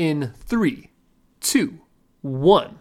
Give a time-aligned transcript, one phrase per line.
[0.00, 0.88] in three,
[1.40, 1.78] two,
[2.22, 2.78] one.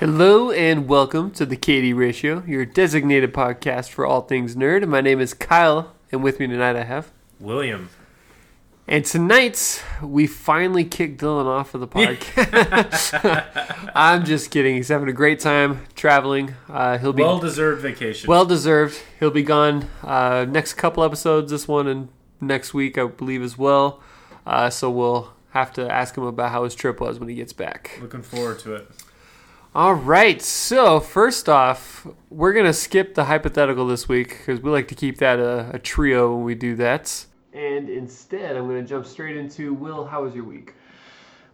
[0.00, 4.84] Hello and welcome to the KD Ratio, your designated podcast for all things nerd.
[4.88, 7.12] My name is Kyle, and with me tonight I have.
[7.38, 7.88] William.
[8.86, 13.90] And tonight we finally kicked Dylan off of the podcast.
[13.94, 14.76] I'm just kidding.
[14.76, 16.54] He's having a great time traveling.
[16.68, 18.28] Uh, he'll be Well deserved vacation.
[18.28, 19.00] well deserved.
[19.18, 22.08] He'll be gone uh, next couple episodes, this one and
[22.42, 24.02] next week, I believe, as well.
[24.46, 27.54] Uh, so we'll have to ask him about how his trip was when he gets
[27.54, 27.98] back.
[28.02, 28.90] Looking forward to it.
[29.74, 30.42] All right.
[30.42, 35.16] So first off, we're gonna skip the hypothetical this week because we like to keep
[35.18, 37.24] that a, a trio when we do that.
[37.54, 40.04] And instead, I'm gonna jump straight into Will.
[40.04, 40.74] How was your week?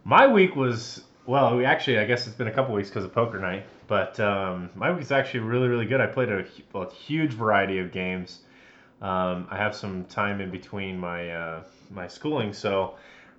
[0.03, 1.55] My week was well.
[1.55, 4.71] We actually, I guess it's been a couple weeks because of poker night, but um,
[4.75, 6.01] my week's actually really, really good.
[6.01, 6.43] I played a,
[6.73, 8.39] a huge variety of games.
[9.01, 12.95] Um, I have some time in between my uh, my schooling, so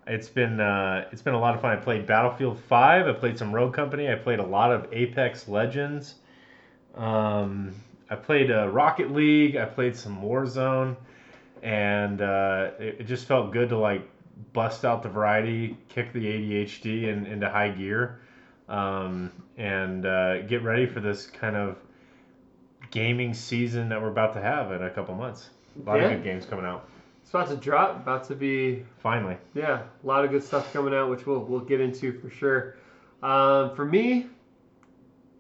[0.07, 1.77] it's been uh, it's been a lot of fun.
[1.77, 3.07] I played Battlefield Five.
[3.09, 4.09] I played some Rogue Company.
[4.09, 6.17] I played a lot of Apex Legends.
[6.95, 7.75] Um,
[8.11, 9.57] I played uh, Rocket League.
[9.57, 10.97] I played some Warzone,
[11.63, 14.03] and uh, it, it just felt good to like
[14.53, 18.21] bust out the variety, kick the ADHD in, into high gear,
[18.69, 21.77] um, and uh, get ready for this kind of
[22.91, 25.51] gaming season that we're about to have in a couple months.
[25.85, 26.07] A lot Yeah.
[26.07, 26.89] of good games coming out.
[27.23, 27.97] It's about to drop.
[27.97, 31.61] About to be Finally, Yeah, a lot of good stuff coming out, which we'll we'll
[31.61, 32.77] get into for sure.
[33.23, 34.27] Um, for me,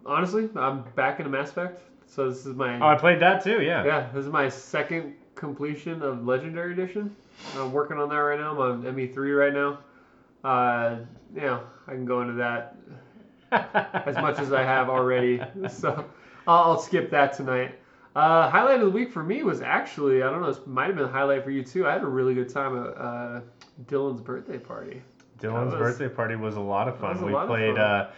[0.07, 3.61] honestly, I'm back into Mass Effect, so this is my oh, I played that too.
[3.61, 3.85] Yeah.
[3.85, 7.17] yeah, this is my second completion of Legendary Edition.
[7.57, 8.53] I'm working on that right now.
[8.53, 9.79] I'm on ME3 right now.
[10.49, 10.99] Uh,
[11.35, 12.77] know, I can go into that
[14.07, 16.05] as much as I have already, so
[16.47, 17.75] I'll, I'll skip that tonight.
[18.15, 20.97] Uh, highlight of the week for me was actually I don't know, this might have
[20.97, 21.89] been a highlight for you too.
[21.89, 23.41] I had a really good time at uh,
[23.87, 25.03] Dylan's birthday party.
[25.41, 27.21] Dylan's was- birthday party was a lot of fun.
[27.21, 27.75] We played.
[27.75, 27.81] fun.
[27.81, 28.11] Uh,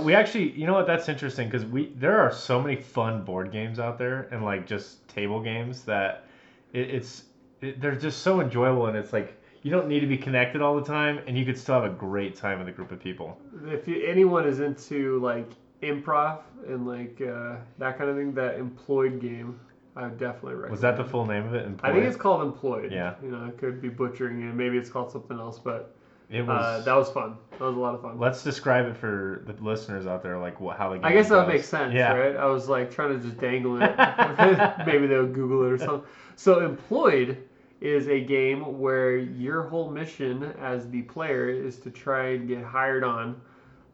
[0.00, 0.86] we actually, you know what?
[0.86, 4.66] That's interesting because we there are so many fun board games out there and like
[4.66, 6.26] just table games that
[6.72, 7.24] it, it's
[7.60, 10.74] it, they're just so enjoyable and it's like you don't need to be connected all
[10.74, 13.38] the time and you could still have a great time with a group of people.
[13.66, 15.50] If you, anyone is into like
[15.82, 19.58] improv and like uh, that kind of thing, that employed game,
[19.94, 20.72] I would definitely recommend.
[20.72, 21.68] Was that the full name of it?
[21.82, 22.90] I think it's called Employed.
[22.90, 23.14] Yeah.
[23.22, 24.54] You know, I could be butchering it.
[24.54, 25.94] Maybe it's called something else, but
[26.32, 26.84] It uh, was.
[26.86, 27.36] that was fun.
[27.52, 28.18] That was a lot of fun.
[28.18, 31.28] let's describe it for the listeners out there, like what, how the game I guess
[31.28, 31.54] that would goes.
[31.56, 32.14] make sense, Yeah.
[32.14, 32.36] right?
[32.36, 33.94] I was like trying to just dangle it.
[34.86, 36.08] Maybe they'll Google it or something.
[36.36, 37.36] So, Employed
[37.82, 42.64] is a game where your whole mission as the player is to try and get
[42.64, 43.40] hired on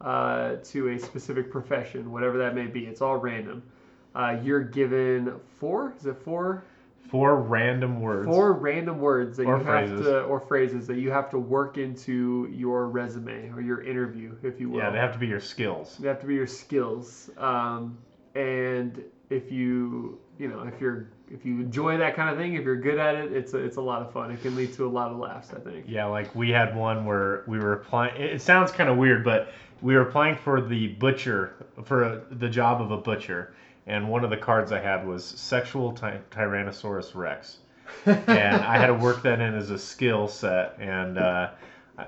[0.00, 2.86] uh, to a specific profession, whatever that may be.
[2.86, 3.62] It's all random.
[4.14, 6.62] Uh, you're given four, is it four?
[7.10, 8.26] Four random words.
[8.28, 9.96] Four random words that Or you phrases.
[9.96, 14.34] have to, or phrases that you have to work into your resume or your interview,
[14.42, 14.78] if you will.
[14.80, 15.96] Yeah, they have to be your skills.
[15.98, 17.30] They have to be your skills.
[17.38, 17.96] Um,
[18.34, 22.64] and if you, you know, if you're, if you enjoy that kind of thing, if
[22.64, 24.30] you're good at it, it's a, it's a lot of fun.
[24.30, 25.86] It can lead to a lot of laughs, I think.
[25.88, 28.20] Yeah, like we had one where we were applying.
[28.20, 32.48] It sounds kind of weird, but we were applying for the butcher for a, the
[32.48, 33.54] job of a butcher,
[33.88, 37.58] and one of the cards I had was sexual ty- Tyrannosaurus Rex,
[38.06, 41.50] and I had to work that in as a skill set, and uh,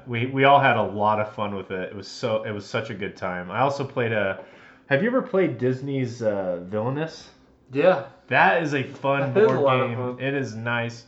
[0.07, 1.91] we we all had a lot of fun with it.
[1.91, 3.51] It was so it was such a good time.
[3.51, 4.45] I also played a.
[4.87, 7.31] Have you ever played Disney's uh, Villainous?
[7.73, 8.07] Yeah.
[8.27, 9.59] That is a fun That board
[9.91, 9.97] game.
[9.97, 10.21] fun.
[10.21, 11.05] It is nice.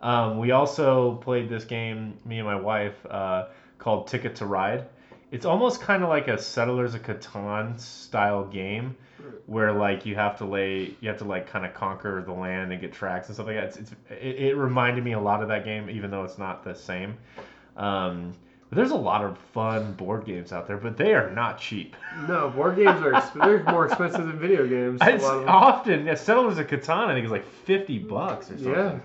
[0.00, 3.46] Um, we also played this game, me and my wife, uh,
[3.78, 4.84] called Ticket to Ride.
[5.30, 8.96] It's almost kind of like a Settlers of Catan style game,
[9.46, 12.72] where like you have to lay, you have to like kind of conquer the land
[12.72, 13.64] and get tracks and stuff like that.
[13.64, 16.62] It's, it's it, it reminded me a lot of that game, even though it's not
[16.62, 17.16] the same.
[17.76, 18.32] Um,
[18.68, 21.94] but there's a lot of fun board games out there, but they are not cheap.
[22.26, 25.00] No, board games are exp- they're more expensive than video games.
[25.00, 27.06] a It's often yeah, Settlers of Catan.
[27.06, 28.72] I think is like fifty bucks or something.
[28.72, 28.98] Yeah.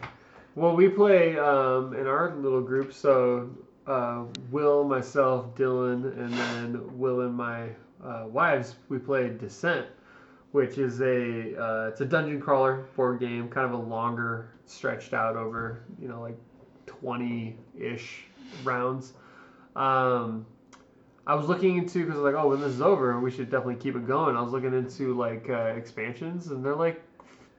[0.56, 2.92] Well, we play um, in our little group.
[2.92, 3.50] So
[3.88, 7.70] uh, Will, myself, Dylan, and then Will and my
[8.04, 8.76] uh, wives.
[8.90, 9.88] We played Descent,
[10.52, 15.14] which is a uh, it's a dungeon crawler board game, kind of a longer, stretched
[15.14, 16.38] out over you know like
[16.86, 18.24] twenty ish
[18.64, 19.14] rounds.
[19.76, 20.46] Um,
[21.26, 23.96] I was looking into because like, oh, when this is over, we should definitely keep
[23.96, 24.36] it going.
[24.36, 27.02] I was looking into like uh, expansions, and they're like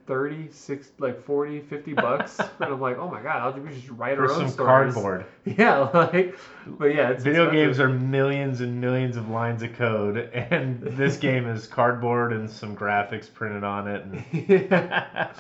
[0.07, 2.39] 30, 60, like 40, 50 bucks.
[2.41, 4.95] and I'm like, oh my god, I'll just, write For our own some stories.
[4.95, 5.27] cardboard.
[5.45, 7.53] Yeah, like, but yeah, it's Video expensive.
[7.53, 12.49] games are millions and millions of lines of code, and this game is cardboard and
[12.51, 14.05] some graphics printed on it.
[14.05, 15.31] And...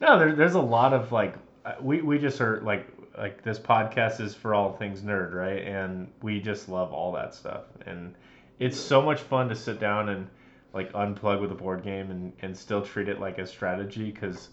[0.00, 1.34] No, there, there's a lot of like
[1.64, 2.86] uh, we we just are like
[3.16, 5.62] like this podcast is for all things nerd, right?
[5.62, 8.14] And we just love all that stuff, and
[8.58, 10.28] it's so much fun to sit down and
[10.74, 14.48] like unplug with a board game and and still treat it like a strategy because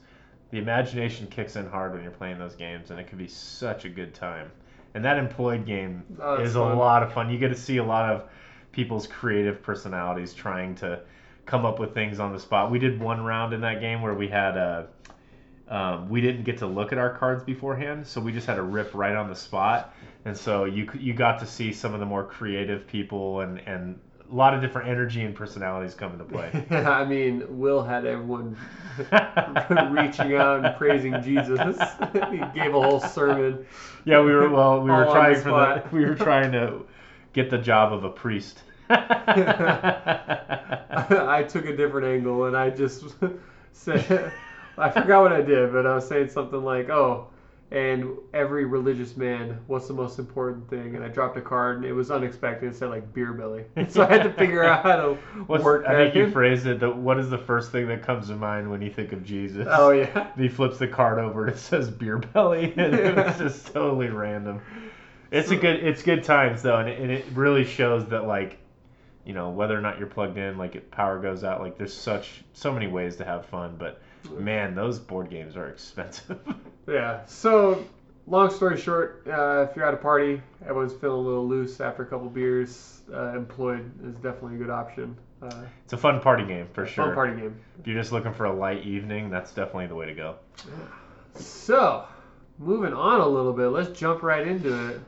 [0.52, 3.86] the imagination kicks in hard when you're playing those games, and it can be such
[3.86, 4.52] a good time.
[4.94, 6.72] And that employed game Oh, is fun.
[6.74, 7.30] a lot of fun.
[7.30, 8.30] You get to see a lot of
[8.74, 11.00] people's creative personalities trying to
[11.46, 12.70] come up with things on the spot.
[12.72, 14.88] We did one round in that game where we had a.
[15.70, 18.62] Um, we didn't get to look at our cards beforehand, so we just had to
[18.64, 19.96] rip right on the spot.
[20.26, 23.98] And so you you got to see some of the more creative people and, and
[24.32, 26.66] a lot of different energy and personalities come into play.
[26.72, 28.56] I mean, Will had everyone
[29.92, 31.58] reaching out and praising Jesus.
[32.32, 33.66] he gave a whole sermon.
[34.06, 34.82] Yeah, we were well.
[34.82, 35.84] We were trying the for the.
[35.96, 36.86] We were trying to
[37.34, 38.64] get the job of a priest.
[38.90, 38.98] I
[41.48, 43.06] took a different angle and I just
[43.72, 44.34] said,
[44.78, 47.28] I forgot what I did, but I was saying something like, oh,
[47.72, 50.96] and every religious man, what's the most important thing?
[50.98, 52.70] And I dropped a card and it was unexpected.
[52.70, 53.64] It said like beer belly.
[53.90, 55.14] So I had to figure out how to
[55.48, 56.82] What's, work I think you phrased it.
[56.82, 59.68] What is the first thing that comes to mind when you think of Jesus?
[59.70, 60.30] Oh, yeah.
[60.34, 63.68] And he flips the card over and it says beer belly, and it was just
[63.74, 64.62] totally random.
[65.32, 65.82] It's a good.
[65.82, 68.58] It's good times though, and it, and it really shows that like,
[69.26, 71.94] you know, whether or not you're plugged in, like if power goes out, like there's
[71.94, 73.78] such so many ways to have fun.
[73.80, 76.40] But man, those board games are expensive.
[76.88, 77.24] Yeah.
[77.28, 77.86] So,
[78.28, 82.02] long story short, uh, if you're at a party, everyone's feeling a little loose after
[82.02, 85.16] a couple beers, uh, employed is definitely a good option.
[85.42, 87.14] Uh, it's a fun party game for Fun sure.
[87.14, 87.56] party game.
[87.80, 90.36] If you're just looking for a light evening, that's definitely the way to go.
[91.36, 92.06] So,
[92.58, 95.02] moving on a little bit, let's jump right into it.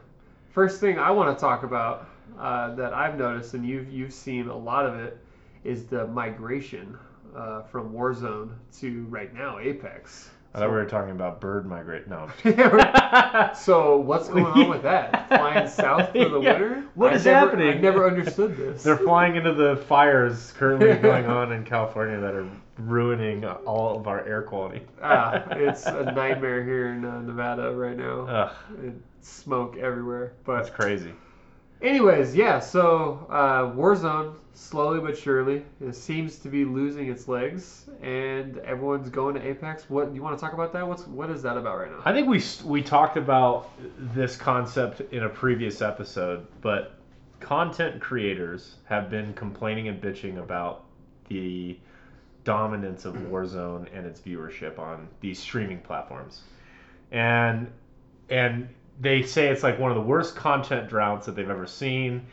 [0.51, 2.07] First thing I want to talk about
[2.39, 5.17] uh, that I've noticed, and you've you've seen a lot of it,
[5.63, 6.97] is the migration
[7.35, 10.29] uh, from Warzone to right now Apex.
[10.55, 12.07] I thought we were talking about bird migrate.
[12.07, 12.29] No.
[13.55, 15.27] so what's going on with that?
[15.29, 16.51] Flying south for the Yeah.
[16.53, 16.83] winter?
[16.93, 17.69] What I is never- happening?
[17.69, 18.83] I never understood this.
[18.83, 22.47] They're flying into the fires currently going on in California that are
[22.77, 24.81] ruining all of our air quality.
[25.01, 28.27] ah, it's a nightmare here in uh, Nevada right now.
[28.27, 30.33] Ugh, It's smoke everywhere.
[30.45, 31.13] But that's crazy.
[31.83, 37.89] Anyways, yeah, so uh, Warzone, slowly but surely, it seems to be losing its legs,
[38.01, 39.89] and everyone's going to Apex.
[39.89, 40.87] What do you want to talk about that?
[40.87, 41.99] What's what is that about right now?
[42.05, 43.69] I think we we talked about
[44.15, 46.95] this concept in a previous episode, but
[47.41, 50.85] content creators have been complaining and bitching about
[51.27, 51.77] the
[52.45, 56.43] dominance of Warzone and its viewership on these streaming platforms.
[57.11, 57.69] And
[58.29, 62.25] and they say it's like one of the worst content droughts that they've ever seen.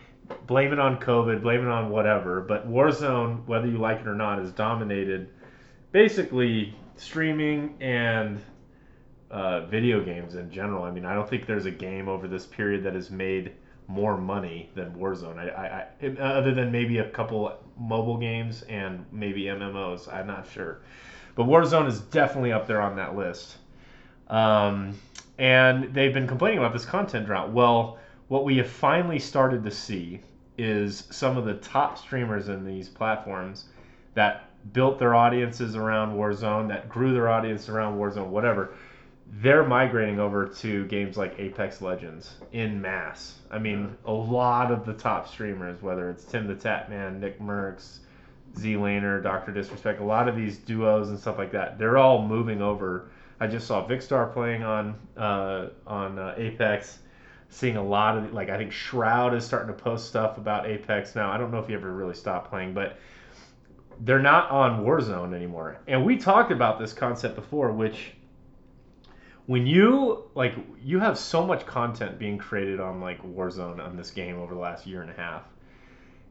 [0.47, 4.15] Blame it on COVID, blame it on whatever, but Warzone, whether you like it or
[4.15, 5.29] not, is dominated
[5.93, 8.41] basically streaming and
[9.31, 10.85] uh, video games in general.
[10.85, 13.53] I mean, I don't think there's a game over this period that has made
[13.87, 15.39] more money than Warzone.
[15.39, 20.13] I, I, I other than maybe a couple mobile games and maybe MMOs.
[20.13, 20.81] I'm not sure,
[21.35, 23.57] but Warzone is definitely up there on that list.
[24.29, 24.95] Um,
[25.41, 27.51] and they've been complaining about this content drought.
[27.51, 27.99] Well,
[28.29, 30.21] what we have finally started to see
[30.59, 33.65] is some of the top streamers in these platforms
[34.13, 38.75] that built their audiences around Warzone, that grew their audience around Warzone, whatever,
[39.41, 43.39] they're migrating over to games like Apex Legends in mass.
[43.51, 48.01] I mean, a lot of the top streamers, whether it's Tim the Tatman, NICKMERCS,
[48.59, 52.27] Z Laner, Doctor Disrespect, a lot of these duos and stuff like that, they're all
[52.27, 53.09] moving over.
[53.41, 56.99] I just saw Vikkstar playing on uh, on uh, Apex.
[57.49, 61.17] Seeing a lot of like I think Shroud is starting to post stuff about Apex
[61.17, 61.33] now.
[61.33, 62.99] I don't know if he ever really stopped playing, but
[64.01, 65.79] they're not on Warzone anymore.
[65.89, 68.13] And we talked about this concept before, which
[69.47, 74.11] when you like you have so much content being created on like Warzone on this
[74.11, 75.43] game over the last year and a half.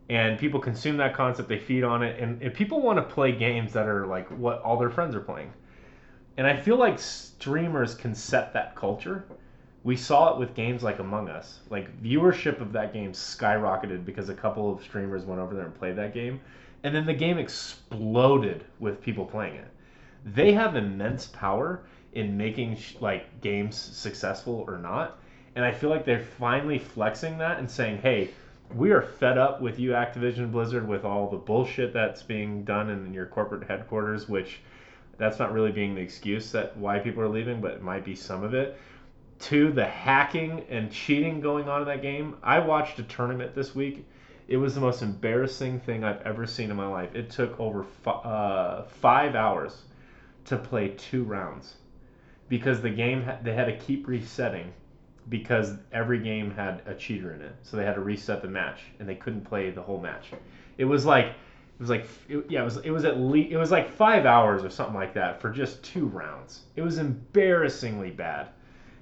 [0.09, 3.31] And people consume that concept, they feed on it, and, and people want to play
[3.31, 5.53] games that are like what all their friends are playing.
[6.39, 9.25] And I feel like streamers can set that culture.
[9.83, 11.59] We saw it with games like Among Us.
[11.69, 15.75] Like viewership of that game skyrocketed because a couple of streamers went over there and
[15.77, 16.39] played that game,
[16.85, 19.67] and then the game exploded with people playing it.
[20.23, 21.81] They have immense power
[22.13, 25.19] in making like games successful or not,
[25.57, 28.29] and I feel like they're finally flexing that and saying, "Hey,
[28.73, 32.89] we are fed up with you, Activision Blizzard, with all the bullshit that's being done
[32.89, 34.61] in your corporate headquarters, which."
[35.19, 38.15] That's not really being the excuse that why people are leaving, but it might be
[38.15, 38.77] some of it.
[39.37, 42.37] Two, the hacking and cheating going on in that game.
[42.41, 44.07] I watched a tournament this week.
[44.47, 47.13] It was the most embarrassing thing I've ever seen in my life.
[47.13, 49.83] It took over fi- uh, five hours
[50.45, 51.75] to play two rounds
[52.47, 54.73] because the game they had to keep resetting
[55.29, 57.55] because every game had a cheater in it.
[57.61, 60.31] So they had to reset the match and they couldn't play the whole match.
[60.77, 61.33] It was like
[61.79, 64.25] it was like it, yeah, it was it was at least it was like 5
[64.25, 66.63] hours or something like that for just two rounds.
[66.75, 68.49] It was embarrassingly bad.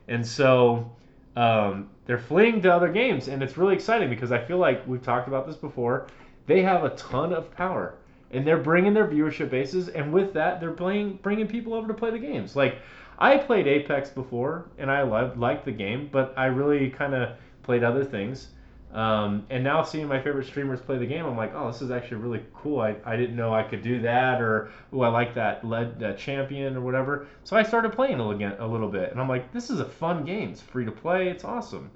[0.07, 0.95] And so
[1.35, 5.01] um, they're fleeing to other games and it's really exciting because I feel like we've
[5.01, 6.05] talked about this before.
[6.45, 7.95] They have a ton of power
[8.29, 11.95] and they're bringing their viewership bases and with that they're playing bringing people over to
[11.95, 12.55] play the games.
[12.55, 12.77] Like
[13.19, 17.31] I played Apex before, and I loved liked the game, but I really kind of
[17.63, 18.49] played other things.
[18.97, 21.91] Um, and now seeing my favorite streamers play the game, I'm like, oh, this is
[21.91, 22.79] actually really cool.
[22.79, 26.17] I, I didn't know I could do that, or oh, I like that led that
[26.17, 27.27] champion or whatever.
[27.43, 29.85] So I started playing a little, a little bit, and I'm like, this is a
[29.85, 30.49] fun game.
[30.49, 31.27] It's free to play.
[31.27, 31.91] It's awesome.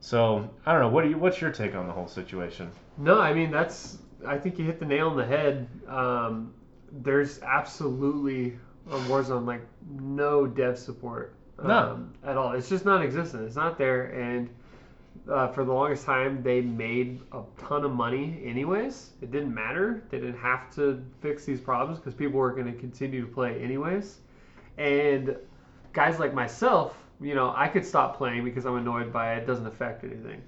[0.00, 0.88] So I don't know.
[0.88, 1.18] What do you?
[1.18, 2.70] What's your take on the whole situation?
[2.98, 3.98] No, I mean that's.
[4.26, 5.68] I think you hit the nail on the head.
[5.86, 6.52] Um,
[6.90, 8.58] there's absolutely
[8.90, 12.08] on Warzone like no dev support um, No.
[12.24, 12.52] at all.
[12.52, 13.44] It's just non-existent.
[13.46, 14.48] It's not there, and
[15.30, 19.10] uh, for the longest time they made a ton of money anyways.
[19.22, 20.02] It didn't matter.
[20.10, 23.62] They didn't have to fix these problems because people were going to continue to play
[23.62, 24.18] anyways.
[24.78, 25.36] And
[25.92, 29.42] guys like myself, you know, I could stop playing because I'm annoyed by it.
[29.42, 30.42] It doesn't affect anything.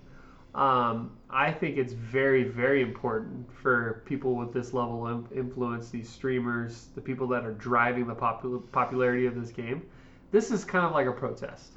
[0.55, 6.09] Um, I think it's very, very important for people with this level of influence, these
[6.09, 9.83] streamers, the people that are driving the popul- popularity of this game.
[10.31, 11.73] This is kind of like a protest.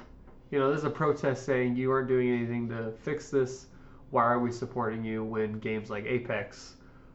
[0.50, 3.66] You know, this is a protest saying you aren't doing anything to fix this.
[4.10, 6.74] Why are we supporting you when games like Apex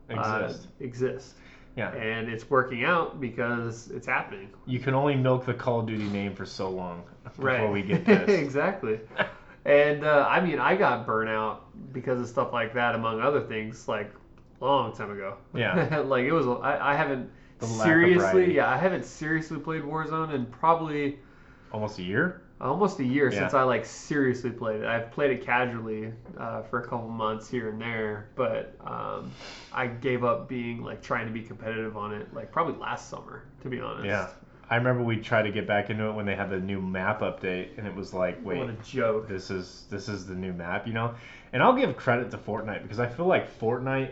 [0.09, 0.67] uh, Exist.
[0.79, 1.35] exist?
[1.75, 1.93] yeah.
[1.93, 4.49] And it's working out because it's happening.
[4.65, 7.71] You can only milk the Call of Duty name for so long before right.
[7.71, 8.29] we get pissed.
[8.29, 8.99] exactly.
[9.63, 11.59] And uh, I mean, I got burnout
[11.91, 14.11] because of stuff like that, among other things, like
[14.59, 15.37] a long time ago.
[15.53, 15.99] Yeah.
[16.05, 16.47] like it was.
[16.47, 18.55] I, I haven't The seriously.
[18.55, 21.19] Yeah, I haven't seriously played Warzone in probably
[21.71, 22.41] Almost a year.
[22.61, 23.39] Almost a year Yeah.
[23.39, 24.85] since I like seriously played it.
[24.87, 29.31] I've played it casually uh, for a couple months here and there, but um,
[29.73, 33.43] I gave up being like trying to be competitive on it like probably last summer,
[33.63, 34.05] to be honest.
[34.05, 34.29] Yeah.
[34.69, 37.19] I remember we tried to get back into it when they had the new map
[37.19, 39.27] update, and it was like, wait, What a joke.
[39.27, 41.13] this is this is the new map, you know.
[41.51, 44.11] And I'll give credit to Fortnite because I feel like Fortnite,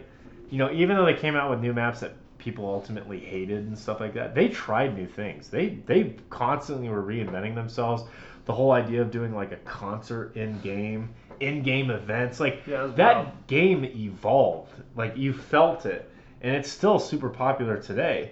[0.50, 3.78] you know, even though they came out with new maps that people ultimately hated and
[3.78, 5.48] stuff like that, they tried new things.
[5.48, 8.04] They they constantly were reinventing themselves.
[8.50, 12.88] The whole idea of doing like a concert in game, in game events, like Yeah,
[12.96, 14.74] that game evolved.
[14.96, 16.10] Like you felt it,
[16.42, 18.32] and it's still super popular today.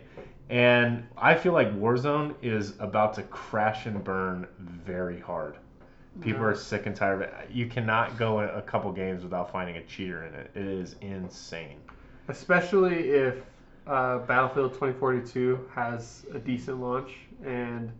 [0.49, 5.57] And I feel like Warzone is about to crash and burn very hard.
[6.19, 6.47] People Yeah.
[6.47, 7.51] are sick and tired of it.
[7.51, 10.49] You cannot go a couple games without finding a cheater in it.
[10.55, 11.77] It is insane.
[12.29, 13.35] especially if
[13.85, 17.11] uh, Battlefield 2042 has a decent launch
[17.45, 17.91] and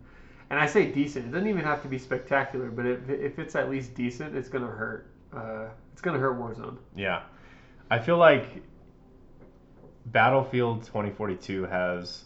[0.50, 3.54] and I say decent it doesn't even have to be spectacular but if, if it's
[3.54, 7.22] at least decent it's gonna hurt uh, it's gonna hurt Warzone Yeah.
[7.90, 8.62] I feel like
[10.06, 12.24] Battlefield 2042 has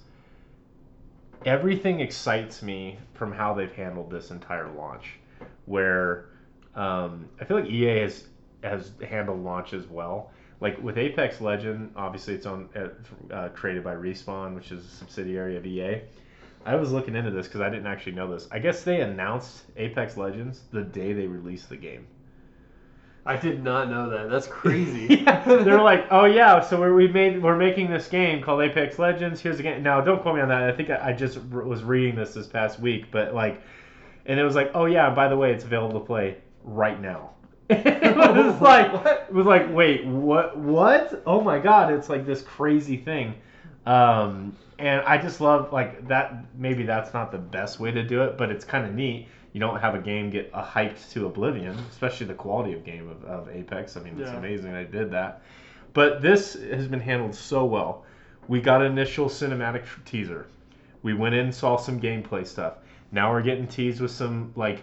[1.45, 5.19] everything excites me from how they've handled this entire launch.
[5.67, 6.31] Where
[6.75, 8.25] um, I feel like EA has
[8.62, 10.31] has handled launches well.
[10.61, 14.88] Like with Apex Legend, obviously it's on uh, uh, created by Respawn, which is a
[14.88, 16.02] subsidiary of EA.
[16.64, 18.49] I was looking into this because I didn't actually know this.
[18.50, 22.07] I guess they announced Apex Legends the day they released the game.
[23.25, 27.07] I did not know that that's crazy yeah, they're like, oh yeah, so we're, we
[27.07, 29.40] made we're making this game called Apex Legends.
[29.40, 29.83] Here's the game.
[29.83, 30.62] Now, don't quote me on that.
[30.64, 33.62] I think I, I just r- was reading this this past week, but like,
[34.26, 37.31] and it was like, oh yeah, by the way, it's available to play right now.
[37.71, 39.26] it was like, What?
[39.28, 40.59] it was like, wait, what?
[40.59, 41.23] What?
[41.25, 43.35] Oh my god, it's like this crazy thing.
[43.86, 46.44] Um, and I just love like that.
[46.56, 49.28] Maybe that's not the best way to do it, but it's kind of neat.
[49.52, 53.08] You don't have a game get a hyped to oblivion, especially the quality of game
[53.08, 53.96] of, of Apex.
[53.96, 54.38] I mean, it's Yeah.
[54.38, 55.42] amazing they did that.
[55.92, 58.04] But this has been handled so well.
[58.48, 60.46] We got an initial cinematic teaser.
[61.02, 62.74] We went in, saw some gameplay stuff.
[63.10, 64.82] Now we're getting teased with some like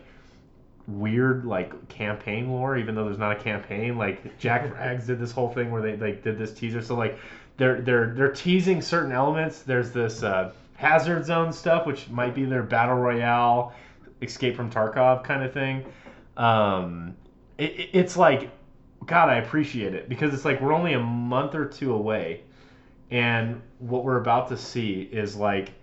[0.88, 3.98] weird like campaign lore, even though there's not a campaign.
[3.98, 6.82] Like Jackfrags did this whole thing where they like did this teaser.
[6.82, 7.18] So like
[7.60, 9.64] they're they're they're teasing certain elements.
[9.64, 13.74] There's this uh, hazard zone stuff, which might be their battle royale,
[14.24, 15.86] escape from Tarkov kind of thing.
[16.38, 17.16] Um,
[17.60, 18.52] it, it- it's like,
[19.08, 22.42] God, I appreciate it because it's like we're only a month or two away,
[23.12, 25.74] and what we're about to see is like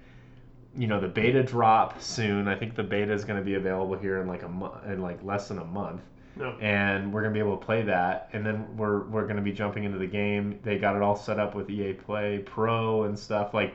[0.77, 2.49] you know the beta drop soon.
[2.49, 5.01] I think the beta is going to be available here in like a month, in
[5.01, 6.03] like less than a month,
[6.37, 8.29] no and we're to be able to play that.
[8.33, 10.59] And then we're we're to be jumping into the game.
[10.63, 13.55] They got it all set up with EA Play Pro and stuff.
[13.55, 13.75] Like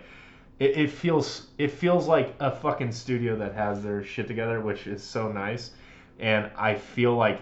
[0.59, 4.87] it, it feels it feels like a fucking studio that has their shit together, which
[4.87, 5.71] is so nice.
[6.19, 7.41] And I feel like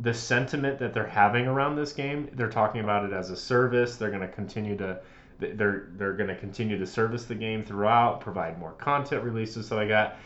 [0.00, 3.96] the sentiment that they're having around this game, they're talking about it as a service.
[3.96, 5.00] They're to continue to
[5.38, 9.66] they're they're going to continue to service the game throughout, provide more content releases.
[9.66, 10.16] So I got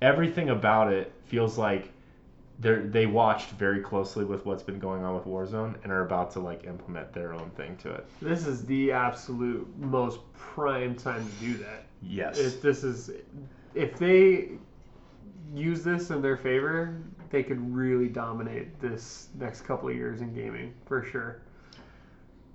[0.00, 1.91] everything about it feels like
[2.62, 6.30] they they watched very closely with what's been going on with Warzone and are about
[6.32, 8.06] to like implement their own thing to it.
[8.22, 11.84] This is the absolute most prime time to do that.
[12.02, 12.38] Yes.
[12.38, 13.10] If this is,
[13.74, 14.50] if they
[15.54, 16.96] use this in their favor,
[17.30, 21.42] they could really dominate this next couple of years in gaming for sure.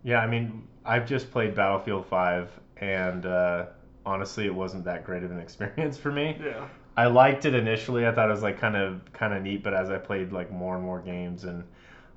[0.03, 3.65] Yeah, I mean, I've just played Battlefield 5, and uh,
[4.05, 6.37] honestly, it wasn't that great of an experience for me.
[6.41, 6.67] Yeah.
[6.97, 8.07] I liked it initially.
[8.07, 10.51] I thought it was like kind of kind of neat, but as I played like
[10.51, 11.63] more and more games, and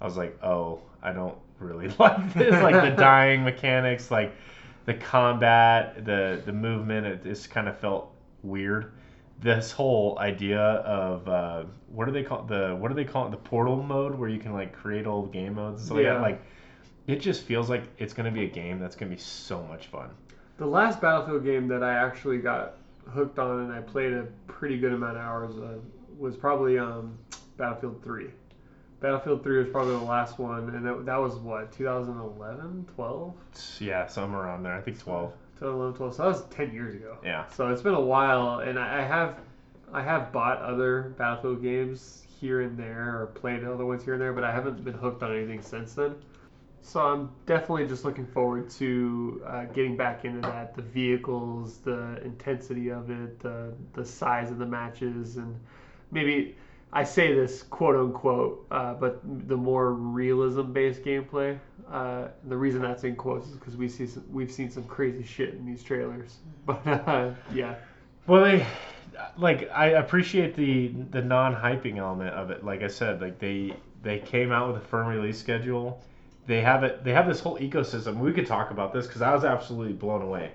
[0.01, 2.51] I was like, oh, I don't really like this.
[2.63, 4.33] like the dying mechanics, like
[4.87, 7.07] the combat, the the movement.
[7.07, 8.11] It just kind of felt
[8.43, 8.93] weird.
[9.43, 13.31] This whole idea of uh, what do they call the what do they call it
[13.31, 16.15] the portal mode where you can like create old game modes stuff Yeah.
[16.15, 16.23] that.
[16.23, 16.43] Like
[17.07, 20.11] it just feels like it's gonna be a game that's gonna be so much fun.
[20.59, 22.75] The last Battlefield game that I actually got
[23.11, 25.83] hooked on and I played a pretty good amount of hours of
[26.19, 27.19] was probably um,
[27.57, 28.26] Battlefield 3.
[29.00, 33.35] Battlefield 3 was probably the last one, and that, that was what, 2011, 12?
[33.81, 34.75] Yeah, somewhere around there.
[34.75, 35.33] I think twelve.
[35.59, 36.14] 2011, 12.
[36.14, 37.17] So that was 10 years ago.
[37.25, 37.49] Yeah.
[37.49, 39.38] So it's been a while, and I I have
[39.93, 44.23] I have bought other Battlefield games here and there, or played other ones here and
[44.23, 46.14] there, but I haven't been hooked on anything since then.
[46.83, 50.75] So I'm definitely just looking forward to uh, getting back into that.
[50.75, 55.59] The vehicles, the intensity of it, the the size of the matches, and
[56.11, 56.57] maybe
[56.93, 61.59] I say this quote unquote, uh, but the more realism based gameplay.
[61.91, 65.25] Uh, the reason that's in quotes is because we see some, we've seen some crazy
[65.25, 66.39] shit in these trailers.
[66.67, 67.77] But uh, yeah,
[68.27, 68.67] Well, they
[69.37, 72.65] like I appreciate the the non hyping element of it.
[72.65, 76.03] Like I said, like they they came out with a firm release schedule.
[76.51, 77.05] They have it.
[77.05, 78.19] They have this whole ecosystem.
[78.19, 80.51] We could talk about this because I was absolutely blown away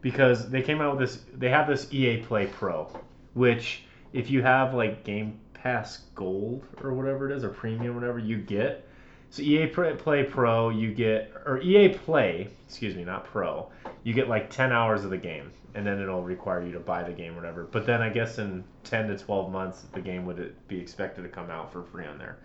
[0.00, 1.22] because they came out with this.
[1.32, 2.90] They have this EA Play Pro,
[3.34, 8.18] which if you have like Game Pass Gold or whatever it is or Premium, whatever
[8.18, 8.84] you get.
[9.30, 13.70] So EA Play Pro, you get or EA Play, excuse me, not Pro.
[14.02, 17.04] You get like 10 hours of the game, and then it'll require you to buy
[17.04, 17.62] the game or whatever.
[17.70, 21.28] But then I guess in 10 to 12 months, the game would be expected to
[21.28, 22.38] come out for free on there.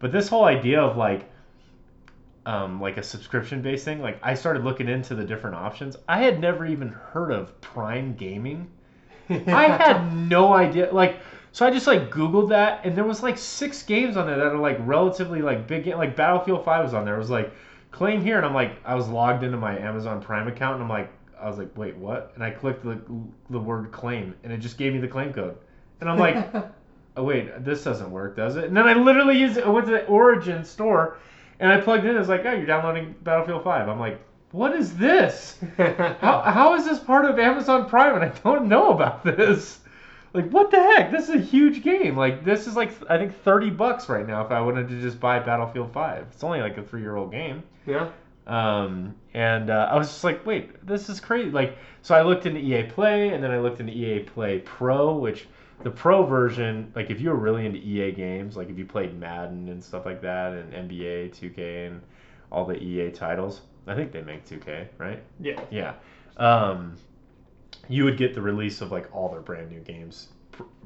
[0.00, 1.30] But this whole idea of like,
[2.46, 5.96] um, like a subscription based thing, like I started looking into the different options.
[6.08, 8.70] I had never even heard of Prime Gaming.
[9.28, 10.90] I had no idea.
[10.92, 11.18] Like,
[11.50, 14.46] so I just like Googled that, and there was like six games on there that
[14.46, 15.86] are like relatively like big.
[15.88, 17.16] Like Battlefield Five was on there.
[17.16, 17.52] It was like
[17.90, 20.88] claim here, and I'm like, I was logged into my Amazon Prime account, and I'm
[20.88, 22.30] like, I was like, wait, what?
[22.36, 23.00] And I clicked the
[23.50, 25.56] the word claim, and it just gave me the claim code,
[26.00, 26.54] and I'm like,
[27.16, 28.64] oh wait, this doesn't work, does it?
[28.66, 29.64] And then I literally used it.
[29.64, 31.18] I went to the Origin store,
[31.60, 32.16] and I plugged in.
[32.16, 33.88] It's like, oh, you're downloading Battlefield Five.
[33.88, 34.20] I'm like,
[34.52, 35.58] what is this?
[35.76, 39.80] How, how is this part of Amazon Prime and I don't know about this?
[40.32, 41.10] Like, what the heck?
[41.10, 42.16] This is a huge game.
[42.16, 45.18] Like, this is like, I think 30 bucks right now if I wanted to just
[45.18, 46.26] buy Battlefield 5.
[46.32, 47.62] It's only like a three year old game.
[47.86, 48.10] yeah.
[48.46, 51.50] Um, and uh, I was just like, wait, this is crazy.
[51.50, 55.16] Like, so I looked into EA Play and then I looked into EA Play Pro,
[55.16, 55.48] which
[55.82, 59.18] the Pro version, like, if you were really into EA games, like if you played
[59.18, 62.00] Madden and stuff like that, and NBA, 2K, and
[62.50, 65.22] all the EA titles, I think they make 2K, right?
[65.40, 65.60] Yeah.
[65.70, 65.94] Yeah.
[66.38, 66.96] Um,
[67.88, 70.28] you would get the release of like all their brand new games,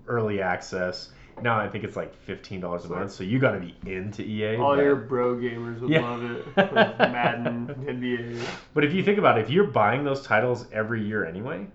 [0.06, 1.10] early access.
[1.42, 4.22] Now I think it's like fifteen dollars a month, so you got to be into
[4.22, 4.56] EA.
[4.56, 6.00] All but- your bro gamers would Yeah.
[6.02, 6.46] love it.
[6.98, 8.42] Madden, NBA.
[8.74, 11.66] But if you think about it, if you're buying those titles every year anyway,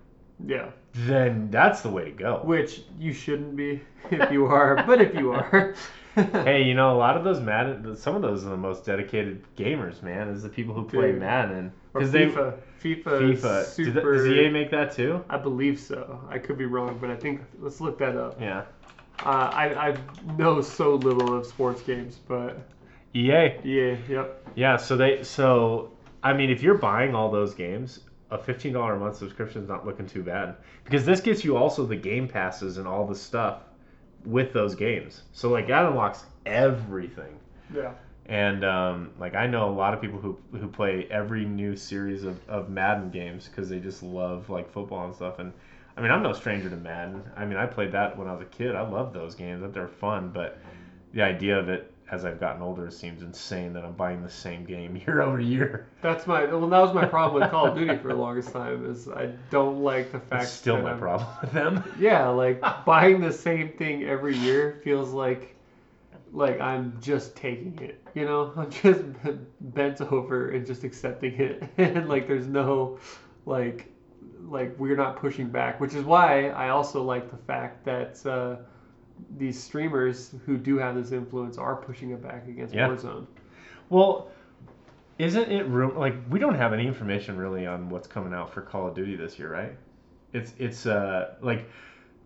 [0.46, 0.66] Yeah.
[0.98, 2.40] Then that's the way to go.
[2.44, 3.80] Which you shouldn't be
[4.10, 5.74] if you are, but if you are.
[6.14, 9.42] hey, you know, a lot of those Madden, some of those are the most dedicated
[9.56, 10.28] gamers, man.
[10.28, 11.20] Is the people who play Dude.
[11.20, 12.58] Madden Or because they FIFA.
[12.82, 13.04] FIFA.
[13.04, 13.94] FIFA.
[13.94, 15.22] that- does EA make that too?
[15.28, 16.20] I believe so.
[16.30, 18.40] I could be wrong, but I think let's look that up.
[18.40, 18.62] Yeah.
[19.24, 19.96] Uh, I I
[20.36, 22.58] know so little of sports games, but
[23.14, 23.54] EA.
[23.64, 24.46] yeah, yep.
[24.54, 25.90] Yeah, so they so
[26.22, 28.00] I mean if you're buying all those games,
[28.30, 30.56] a fifteen dollar a month subscription is not looking too bad.
[30.84, 33.62] Because this gets you also the game passes and all the stuff
[34.24, 35.22] with those games.
[35.32, 37.38] So like that unlocks everything.
[37.72, 37.92] Yeah.
[38.26, 42.24] And um, like I know a lot of people who who play every new series
[42.24, 45.38] of, of Madden games because they just love like football and stuff.
[45.38, 45.52] And
[45.96, 47.22] I mean I'm no stranger to Madden.
[47.36, 48.74] I mean I played that when I was a kid.
[48.74, 49.62] I loved those games.
[49.62, 50.58] That they're fun, but
[51.12, 54.30] the idea of it as I've gotten older, it seems insane that I'm buying the
[54.30, 55.88] same game year over year.
[56.02, 56.68] That's my well.
[56.68, 58.88] That was my problem with Call of Duty for the longest time.
[58.88, 60.30] Is I don't like the fact.
[60.30, 61.84] That's still my I'm- problem with them.
[61.98, 65.56] Yeah, like buying the same thing every year feels like
[66.32, 68.00] like I'm just taking it.
[68.14, 69.02] You know, I'm just
[69.60, 72.98] bent over and just accepting it, and like there's no
[73.46, 73.92] like
[74.48, 78.56] like we're not pushing back, which is why I also like the fact that uh,
[79.38, 82.88] these streamers who do have this influence are pushing it back against Yeah.
[82.88, 83.26] Warzone.
[83.88, 84.28] Well,
[85.18, 88.60] isn't it ru- like we don't have any information really on what's coming out for
[88.60, 89.72] Call of Duty this year, right?
[90.32, 91.70] It's it's uh like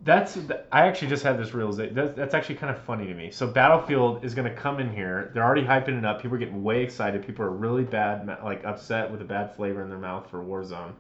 [0.03, 0.39] that's
[0.73, 1.95] I actually just had this realization.
[1.95, 3.31] That's, that's actually kind of funny to me.
[3.31, 5.31] So Battlefield is going to come in here.
[5.35, 6.23] They're already hyping it up.
[6.23, 7.25] People are getting way excited.
[7.25, 10.93] People are really bad, like upset with a bad flavor in their mouth for Warzone.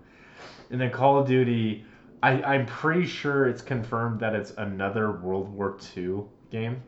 [0.71, 1.85] And then Call of Duty,
[2.23, 6.83] I, I'm pretty sure it's confirmed that it's another World War II game.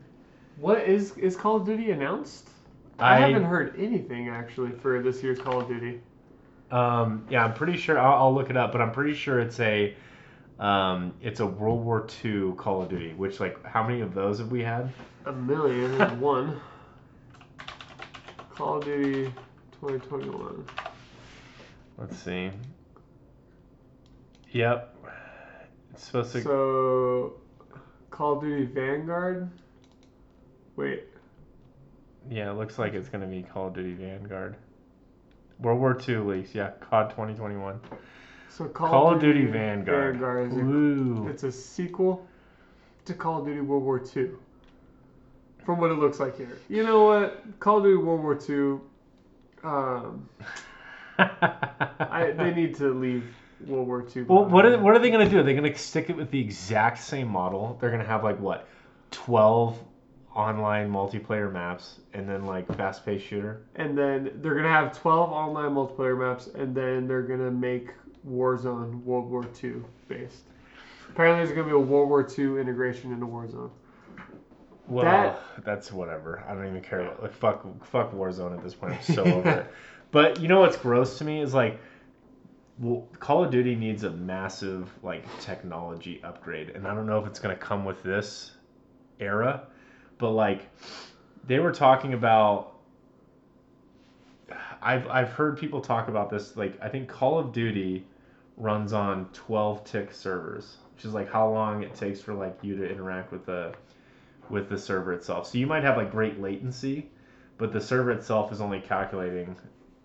[0.57, 2.49] What is is Call of Duty announced?
[2.99, 5.99] I, haven't heard anything actually for this year's Call of Duty.
[6.69, 7.99] Um, yeah, I'm pretty sure.
[7.99, 9.95] I'll, I'll look it up, but I'm pretty sure it's a,
[10.59, 13.13] um, it's a World War II Call of Duty.
[13.13, 14.91] Which, like, how many of those have we had?
[15.25, 16.61] A million and one.
[18.53, 19.33] Call of Duty
[19.81, 20.65] 2021.
[21.97, 22.51] Let's see.
[24.51, 24.92] Yep,
[25.93, 26.41] it's supposed to.
[26.41, 27.33] So,
[28.09, 29.49] Call of Duty Vanguard.
[30.75, 31.03] Wait,
[32.29, 34.55] yeah, it looks like it's gonna be Call of Duty Vanguard.
[35.59, 36.53] World War II leaks.
[36.53, 37.79] Yeah, COD 2021.
[38.49, 40.15] so Call, Call, of Duty, Vanguard.
[40.15, 42.25] Vanguard is a, it's a sequel
[43.05, 44.29] to Call of Duty World War II.
[45.65, 46.57] From what it looks like here.
[46.67, 47.43] You know what?
[47.59, 48.79] Call of Duty World War II.
[49.63, 50.27] Um,
[51.19, 53.23] I, they need to leave
[53.67, 54.23] World War II.
[54.23, 55.39] Well, what are what are they gonna do?
[55.39, 57.77] Are they gonna stick it with the exact same model?
[57.79, 58.67] They're gonna have like what,
[59.11, 59.77] twelve
[60.35, 63.61] online multiplayer maps, and then like fast-paced shooter.
[63.75, 67.91] and then they're gonna have 12 online multiplayer maps, and then they're gonna make
[68.27, 69.75] Warzone World War II
[70.07, 70.45] based.
[71.09, 73.69] Apparently, there's gonna be a World War II integration into Warzone.
[74.87, 76.43] Well, That- that's whatever.
[76.47, 77.13] I don't even care.
[77.21, 78.93] Like fuck, fuck Warzone at this point.
[78.95, 79.67] I'm so over it.
[80.11, 81.79] But you know what's gross to me is like,
[82.79, 87.27] well, Call of Duty needs a massive like technology upgrade, and I don't know if
[87.27, 88.51] it's gonna come with this
[89.19, 89.67] era,
[90.17, 90.69] but like,
[91.47, 92.71] they were talking about.
[94.81, 96.57] I've I've heard people talk about this.
[96.57, 98.05] Like, I think Call of Duty
[98.57, 102.75] runs on 12 tick servers, which is like how long it takes for like you
[102.77, 103.73] to interact with the
[104.49, 105.47] with the server itself.
[105.47, 107.09] So you might have like great latency,
[107.57, 109.55] but the server itself is only calculating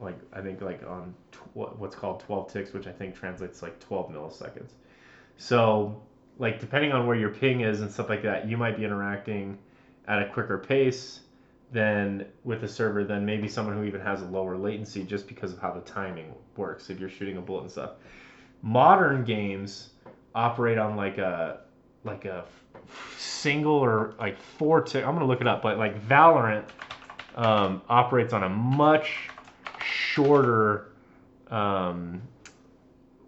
[0.00, 3.78] like I think like on tw- what's called 12 ticks, which I think translates like
[3.80, 4.70] 12 milliseconds.
[5.36, 6.00] So
[6.38, 9.58] like depending on where your ping is and stuff like that, you might be interacting
[10.06, 11.20] at a quicker pace
[11.72, 15.52] than with the server than maybe someone who even has a lower latency just because
[15.52, 17.90] of how the timing works if you're shooting a bullet and stuff.
[18.62, 19.90] Modern games
[20.34, 21.60] operate on like a
[22.04, 22.44] like a
[23.16, 25.04] single or like four tick.
[25.04, 26.64] I'm gonna look it up, but like Valorant
[27.36, 29.28] um, operates on a much
[30.18, 30.92] shorter,
[31.48, 32.20] um,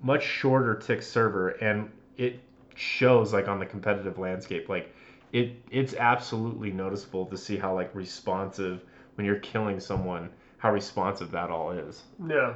[0.03, 2.41] much shorter tick server, and it
[2.75, 4.69] shows like on the competitive landscape.
[4.69, 4.95] Like
[5.33, 8.83] it, it's absolutely noticeable to see how like responsive
[9.15, 12.03] when you're killing someone, how responsive that all is.
[12.27, 12.55] Yeah.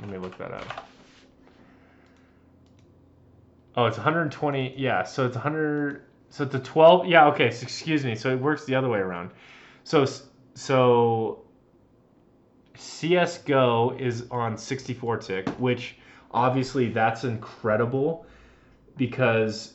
[0.00, 0.86] Let me look that up.
[3.76, 4.74] Oh, it's 120.
[4.78, 6.04] Yeah, so it's 100.
[6.30, 7.06] So it's a 12.
[7.06, 7.50] Yeah, okay.
[7.50, 8.14] So excuse me.
[8.14, 9.30] So it works the other way around.
[9.84, 10.06] So
[10.54, 11.42] so
[12.78, 15.96] CS:GO is on 64 tick, which
[16.30, 18.24] obviously that's incredible
[18.96, 19.74] because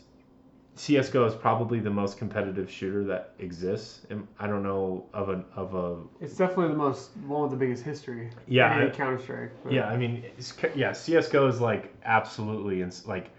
[0.75, 4.07] CS:GO is probably the most competitive shooter that exists.
[4.09, 7.57] And I don't know of an of a It's definitely the most one with the
[7.57, 8.29] biggest history.
[8.47, 9.51] Yeah, Counter Strike.
[9.69, 13.29] Yeah, I mean, it's, yeah, CS:GO is like absolutely, and like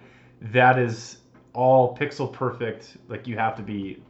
[0.43, 1.19] that is
[1.55, 2.99] all pixel perfect.
[3.09, 4.03] Like you have to be,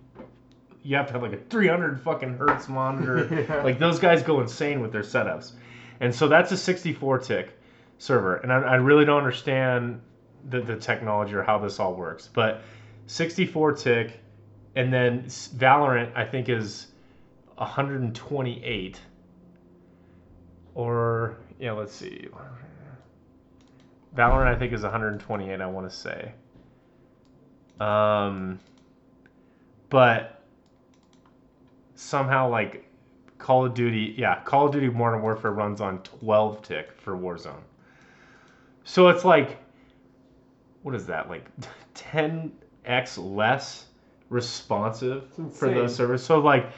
[0.85, 3.29] you have to have like a 300 fucking hertz monitor.
[3.49, 3.63] Yeah.
[3.63, 5.53] Like those guys go insane with their setups,
[6.01, 7.59] and so that's a 64 tick
[7.99, 10.01] server, and I, I really don't understand
[10.51, 12.63] the the technology or how this all works, but
[13.07, 14.21] 64 tick,
[14.77, 16.89] and then Valorant I think is
[17.57, 19.01] 128
[20.75, 22.29] or yeah, let's see.
[24.17, 25.61] Valorant I think is 128.
[25.61, 26.33] I want to say.
[27.81, 28.61] Um,
[29.91, 30.34] but
[31.95, 32.89] somehow like
[33.39, 37.63] Call of Duty, yeah, Call of Duty Modern Warfare runs on 12 tick for Warzone.
[38.85, 39.59] So it's like,
[40.83, 41.47] what is that like,
[41.95, 43.87] 10x less
[44.29, 46.23] responsive for those servers?
[46.23, 46.71] So like,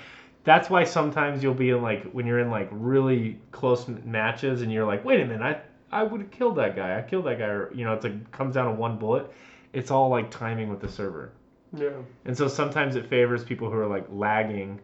[0.45, 4.63] that's why sometimes you'll be in like when you're in like really close m- matches
[4.63, 6.99] and you're like, wait a minute, I I would have killed that guy.
[6.99, 7.47] I killed that guy.
[7.47, 9.31] Or, you know, it's like comes down to one bullet.
[9.73, 11.33] It's all like timing with the server.
[11.73, 11.91] Yeah.
[12.25, 14.81] And so sometimes it favors people who are like lagging,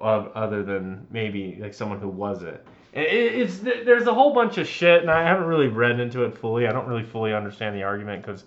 [0.00, 2.60] of other than maybe like someone who wasn't.
[2.92, 6.36] It, it's there's a whole bunch of shit, and I haven't really read into it
[6.36, 6.66] fully.
[6.66, 8.44] I don't really fully understand the argument because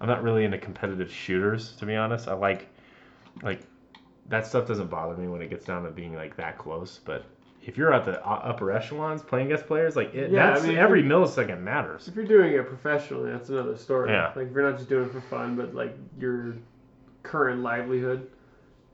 [0.00, 2.28] I'm not really into competitive shooters, to be honest.
[2.28, 2.68] I like
[3.42, 3.60] like
[4.28, 7.24] that stuff doesn't bother me when it gets down to being like that close, but.
[7.62, 10.78] If you're at the upper echelons playing against players, like it, Yeah, I that's mean,
[10.78, 12.08] every millisecond matters.
[12.08, 14.10] If you're doing it professionally, that's another story.
[14.10, 14.32] Yeah.
[14.34, 16.56] Like if you're not just doing it for fun, but like your
[17.22, 18.30] current livelihood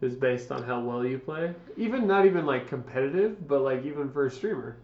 [0.00, 1.54] is based on how well you play.
[1.76, 4.76] Even not even like competitive, but like even for a streamer.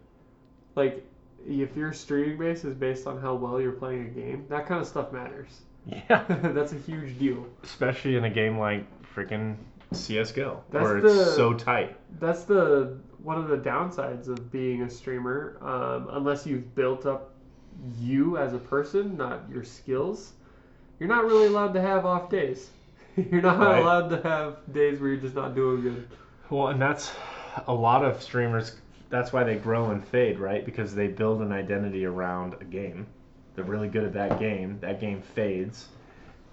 [0.75, 1.05] Like
[1.47, 4.81] if your streaming base is based on how well you're playing a game, that kind
[4.81, 5.61] of stuff matters.
[5.87, 6.25] Yeah.
[6.29, 7.47] that's a huge deal.
[7.65, 9.57] especially in a game like freaking
[9.93, 11.97] CS:GO, That's where it's so tight.
[12.19, 15.59] That's the one of the downsides of being a streamer.
[15.61, 17.35] Um, unless you've built up
[17.99, 20.33] you as a person, not your skills,
[20.99, 22.71] you're not really allowed to have off days.
[23.31, 23.79] you're not Right.
[23.81, 26.09] allowed to have days where you're just not doing good.
[26.51, 27.13] Well, and that's
[27.67, 28.77] a lot of streamers.
[29.11, 30.65] That's why they grow and fade, right?
[30.65, 33.07] Because they build an identity around a game.
[33.55, 34.79] They're really good at that game.
[34.81, 35.89] That game fades,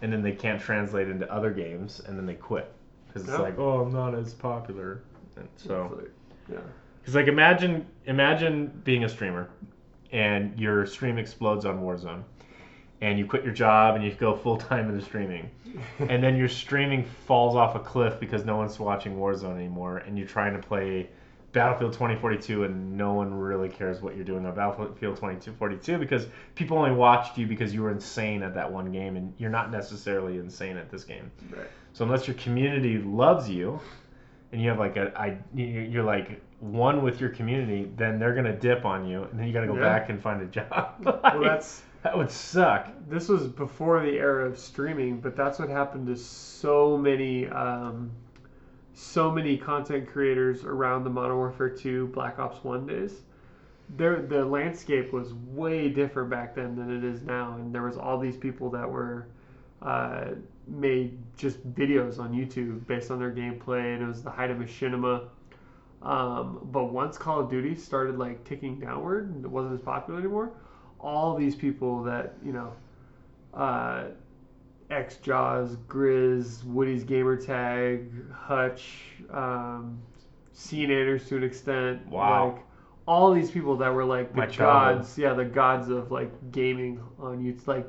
[0.01, 2.71] and then they can't translate into other games, and then they quit
[3.07, 3.37] because it's Yeah.
[3.43, 5.01] like, oh, I'm not as popular.
[5.37, 6.11] And so, like-
[6.51, 6.57] yeah.
[7.01, 9.47] because like imagine imagine being a streamer,
[10.11, 12.23] and your stream explodes on Warzone,
[13.01, 15.49] and you quit your job and you go full time into streaming,
[15.99, 20.17] and then your streaming falls off a cliff because no one's watching Warzone anymore, and
[20.17, 21.09] you're trying to play
[21.51, 26.77] Battlefield 2042, and no one really cares what you're doing on Battlefield 2042 because people
[26.77, 30.37] only watched you because you were insane at that one game, and you're not necessarily
[30.37, 31.31] insane at this game.
[31.49, 31.65] Right.
[31.93, 33.79] So unless your community loves you,
[34.51, 38.35] and you have like a, I, you- you're like one with your community, then they're
[38.35, 39.81] gonna dip on you, and then you gotta go Yeah.
[39.81, 40.95] back and find a job.
[41.05, 42.89] Well, that's that would suck.
[43.09, 48.11] this was before the era of streaming, but that's what happened to so many, um,
[48.93, 53.21] so many content creators around the Modern Warfare 2 Black Ops 1 days.
[53.97, 57.97] There, the landscape was way different back then than it is now, and there was
[57.97, 59.27] all these people that were
[59.81, 60.35] uh,
[60.67, 64.57] made just videos on YouTube based on their gameplay, and it was the height of
[64.57, 65.27] machinima.
[66.01, 70.19] Um, but once Call of Duty started like ticking downward and it wasn't as popular
[70.19, 70.53] anymore,
[70.99, 72.73] all these people that you know,
[73.53, 74.05] uh,
[74.89, 78.95] XJawz, Grizz, Woody's Gamer Tag, Hutch,
[79.31, 79.99] um,
[80.55, 82.53] SeaNanners to an extent, Wow.
[82.55, 82.63] like
[83.07, 84.97] all these people that were like the My childhood.
[85.03, 87.87] gods, yeah, the gods of like gaming on YouTube, like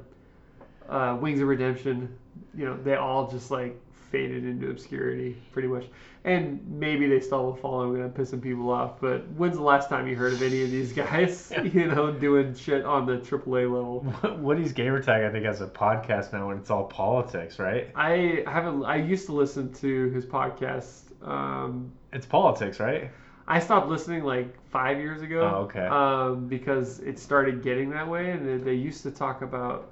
[0.88, 2.14] uh, Wings of Redemption,
[2.54, 3.78] you know, they all just like
[4.10, 5.86] faded into obscurity pretty much.
[6.24, 9.62] And maybe they still have a following and I'm pissing people off, but when's the
[9.62, 13.18] last time you heard of any of these guys, you know, doing shit on the
[13.18, 14.04] AAA level?
[14.38, 17.90] Woody's Gamertag, I think, has a podcast now, and it's all politics, right?
[17.94, 21.04] I haven't, I used to listen to his podcast.
[21.26, 23.10] Um, It's politics, right?
[23.50, 25.40] I stopped listening like five years ago.
[25.40, 25.86] Oh, okay.
[25.86, 29.90] Um, because it started getting that way, and they used to talk about,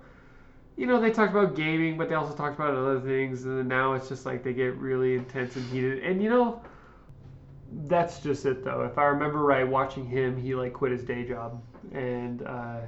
[0.79, 3.95] you know, they talked about gaming, but they also talked about other things, and now
[3.95, 6.05] it's just like they get really intense and heated.
[6.05, 6.63] And you know,
[7.87, 8.85] that's just it though.
[8.85, 11.61] If I remember right, watching him, he like quit his day job
[11.93, 12.79] and uh,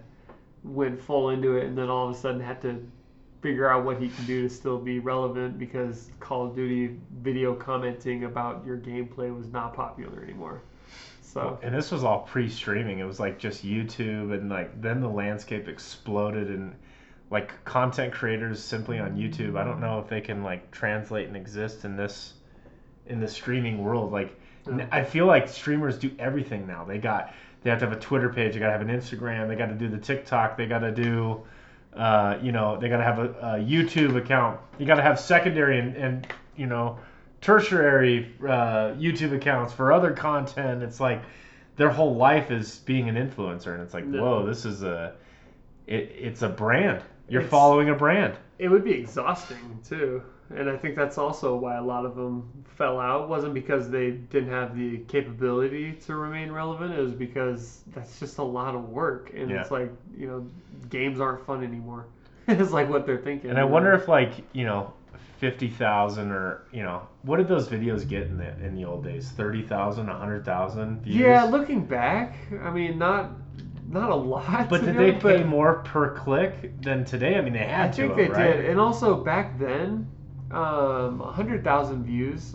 [0.63, 2.89] went full into it, and then all of a sudden had to
[3.43, 7.55] figure out what he can do to still be relevant because Call of Duty video
[7.55, 10.63] commenting about your gameplay was not popular anymore.
[11.23, 13.01] So And this was all pre-streaming.
[13.01, 16.77] It was like just YouTube, and like then the landscape exploded, and
[17.31, 19.57] like content creators simply on YouTube.
[19.57, 22.35] I don't know if they can like translate and exist in this
[23.07, 24.13] in the streaming world.
[24.13, 24.87] Like Yeah.
[24.91, 26.85] I feel like streamers do everything now.
[26.85, 28.55] They got they have to have a Twitter page.
[28.55, 29.49] They got to have an Instagram.
[29.49, 30.57] They got to do the TikTok.
[30.57, 31.43] They got to do.
[31.95, 34.61] Uh, you know, they got to have a, a YouTube account.
[34.79, 36.99] You got to have secondary and, and you know,
[37.41, 40.83] tertiary uh, YouTube accounts for other content.
[40.83, 41.23] It's like
[41.77, 44.23] their whole life is being an influencer, and it's like, No.
[44.23, 45.15] whoa, this is a,
[45.87, 47.03] it, it's a brand.
[47.31, 48.35] You're It's- following a brand.
[48.59, 50.23] it would be exhausting too
[50.55, 54.11] and i think that's also why a lot of them fell out wasn't because they
[54.11, 58.89] didn't have the capability to remain relevant it was because that's just a lot of
[58.91, 59.61] work and Yeah.
[59.63, 60.45] it's like you know
[60.91, 62.05] games aren't fun anymore
[62.49, 64.93] it's like what they're thinking And I wonder if like you know,
[65.39, 69.05] fifty thousand or you know, what did those videos get in the in the old
[69.05, 69.31] days?
[69.31, 71.17] Thirty thousand, a hundred thousand views.
[71.17, 73.31] yeah looking back i mean not
[73.91, 77.37] not a lot But did they pay more per click than today?
[77.37, 78.03] I mean, they had i to.
[78.03, 78.57] think have, they right?
[78.57, 80.07] did and also back then
[80.51, 82.55] um 100000 views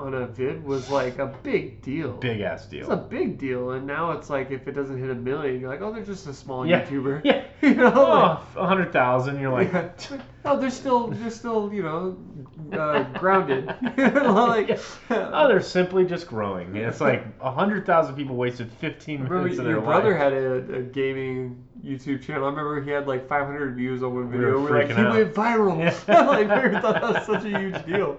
[0.00, 2.12] on a vid was like a big deal.
[2.12, 2.80] Big ass deal.
[2.80, 5.68] It's a big deal, and now it's like if it doesn't hit a million, you're
[5.70, 6.84] like, oh, they're just a small Yeah.
[6.84, 7.22] YouTuber.
[7.24, 7.44] Yeah.
[7.62, 9.38] you know, Oh, a hundred thousand.
[9.38, 10.22] You're like, like, yeah.
[10.46, 12.16] oh, they're still, they're still, you know,
[12.72, 13.66] uh, grounded.
[13.98, 14.78] like,
[15.10, 16.74] oh, they're simply just growing.
[16.74, 20.32] It's like a hundred thousand people wasted 15 Remember, minutes of your their brother had
[20.32, 22.44] a, a gaming YouTube channel.
[22.46, 24.52] I remember he had like 500 views on one We video.
[24.52, 25.14] were We were like, freaking he out.
[25.14, 25.78] went viral.
[26.08, 26.20] Yeah.
[26.26, 28.18] like, we thought that was such a huge deal.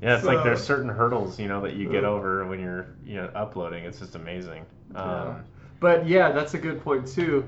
[0.00, 3.16] Yeah, it's like there's certain hurdles, you know, that you get over when you're, you
[3.16, 3.84] know, uploading.
[3.84, 4.64] It's just amazing.
[4.92, 5.02] Yeah.
[5.02, 5.44] Um,
[5.80, 7.44] But yeah, that's a good point too.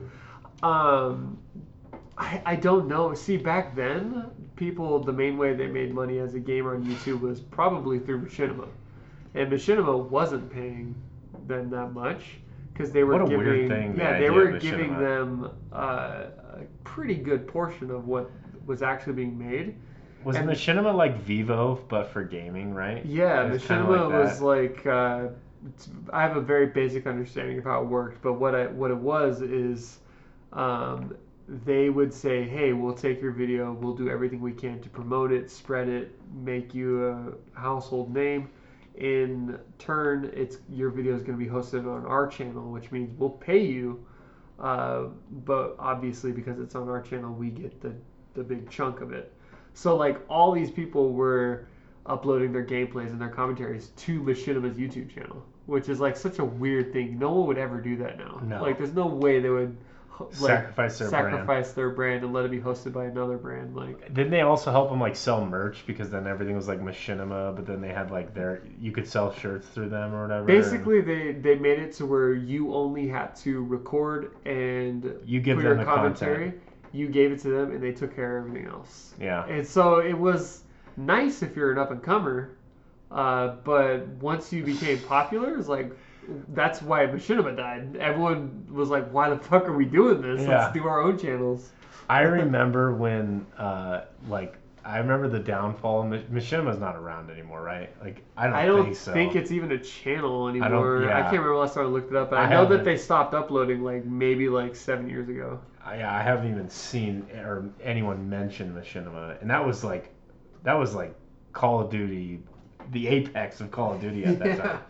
[0.62, 1.38] Um,
[2.18, 3.14] I, I don't know.
[3.14, 7.20] See, back then, people the main way they made money as a gamer on YouTube
[7.20, 8.68] was probably through Machinima,
[9.34, 10.94] and Machinima wasn't paying
[11.46, 12.38] them that much
[12.72, 17.46] because they were giving thing, the yeah they were giving them uh, a pretty good
[17.46, 18.30] portion of what
[18.66, 19.74] was actually being made.
[20.24, 23.04] Was And- Machinima like Vevo, but for gaming, right?
[23.04, 25.28] Yeah, Machinima like was like uh,
[26.12, 28.96] I have a very basic understanding of how it worked, but what I what it
[28.96, 29.98] was is
[30.52, 31.14] um,
[31.48, 35.32] they would say, "Hey, we'll take your video, we'll do everything we can to promote
[35.32, 38.48] it, spread it, make you a household name.
[38.96, 43.10] In turn, it's your video is going to be hosted on our channel, which means
[43.18, 44.04] we'll pay you."
[44.58, 45.04] Uh,
[45.46, 47.94] but obviously, because it's on our channel, we get the
[48.34, 49.32] the big chunk of it.
[49.74, 51.66] So like all these people were
[52.06, 56.44] uploading their gameplays and their commentaries to Machinima's YouTube channel, which is like such a
[56.44, 57.18] weird thing.
[57.18, 58.40] No one would ever do that now.
[58.42, 58.62] No.
[58.62, 59.76] Like there's no way they would
[60.20, 61.34] like, Sacrifice their brand.
[61.34, 63.74] sacrifice their brand and let it be hosted by another brand.
[63.74, 67.54] Like Didn't they also help them like sell merch because then everything was like Machinima,
[67.56, 70.44] but then they had like their you could sell shirts through them or whatever.
[70.44, 75.56] basically, they they made it to where you only had to record and you give
[75.56, 76.50] them your the commentary.
[76.50, 76.62] content.
[76.92, 79.14] You gave it to them, and they took care of everything else.
[79.20, 79.46] Yeah.
[79.46, 80.62] And so it was
[80.96, 82.56] nice if you're an up and comer,
[83.10, 85.92] uh, but once you became popular, it's like
[86.48, 87.96] that's why Machinima died.
[87.96, 90.42] Everyone was like, "Why the fuck are we doing this?
[90.42, 90.64] Yeah.
[90.64, 91.70] Let's do our own channels."
[92.08, 96.04] I remember when, uh, like, I remember the downfall.
[96.04, 97.88] Ma- Machinima's not around anymore, right?
[98.02, 99.38] Like, I don't, I don't think so.
[99.38, 101.04] it's even a channel anymore.
[101.04, 101.22] I, yeah.
[101.22, 102.84] can't remember last time I looked it up, but I, I know that haven't.
[102.84, 105.60] they stopped uploading like maybe like seven years ago.
[105.84, 110.12] I, I haven't even seen or anyone mention Machinima, and that was like,
[110.62, 111.14] that was like
[111.52, 112.40] Call of Duty,
[112.92, 114.56] the apex of Call of Duty at that Yeah.
[114.56, 114.80] time.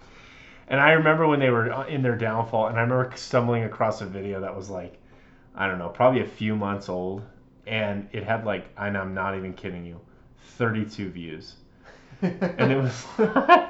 [0.68, 4.00] And I remember when they were uh, in their downfall, and I remember stumbling across
[4.02, 4.98] a video that was like,
[5.54, 7.22] I don't know, probably a few months old,
[7.66, 10.00] and it had like, and I'm not even kidding you,
[10.38, 11.56] 32 views,
[12.56, 13.04] and it was.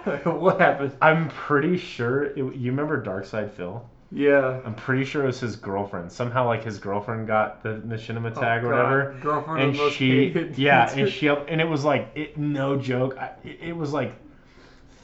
[0.24, 0.96] what happened?
[1.02, 3.89] I'm pretty sure it, you remember Darkside Phil.
[4.12, 4.60] Yeah.
[4.64, 6.10] I'm pretty sure it was his girlfriend.
[6.10, 8.84] Somehow, like his girlfriend got the machinima oh, tag Oh, or God.
[8.84, 13.16] whatever, Girlfriend and of she, yeah, and she, and it was like, it, no joke,
[13.18, 14.14] I, it, it was like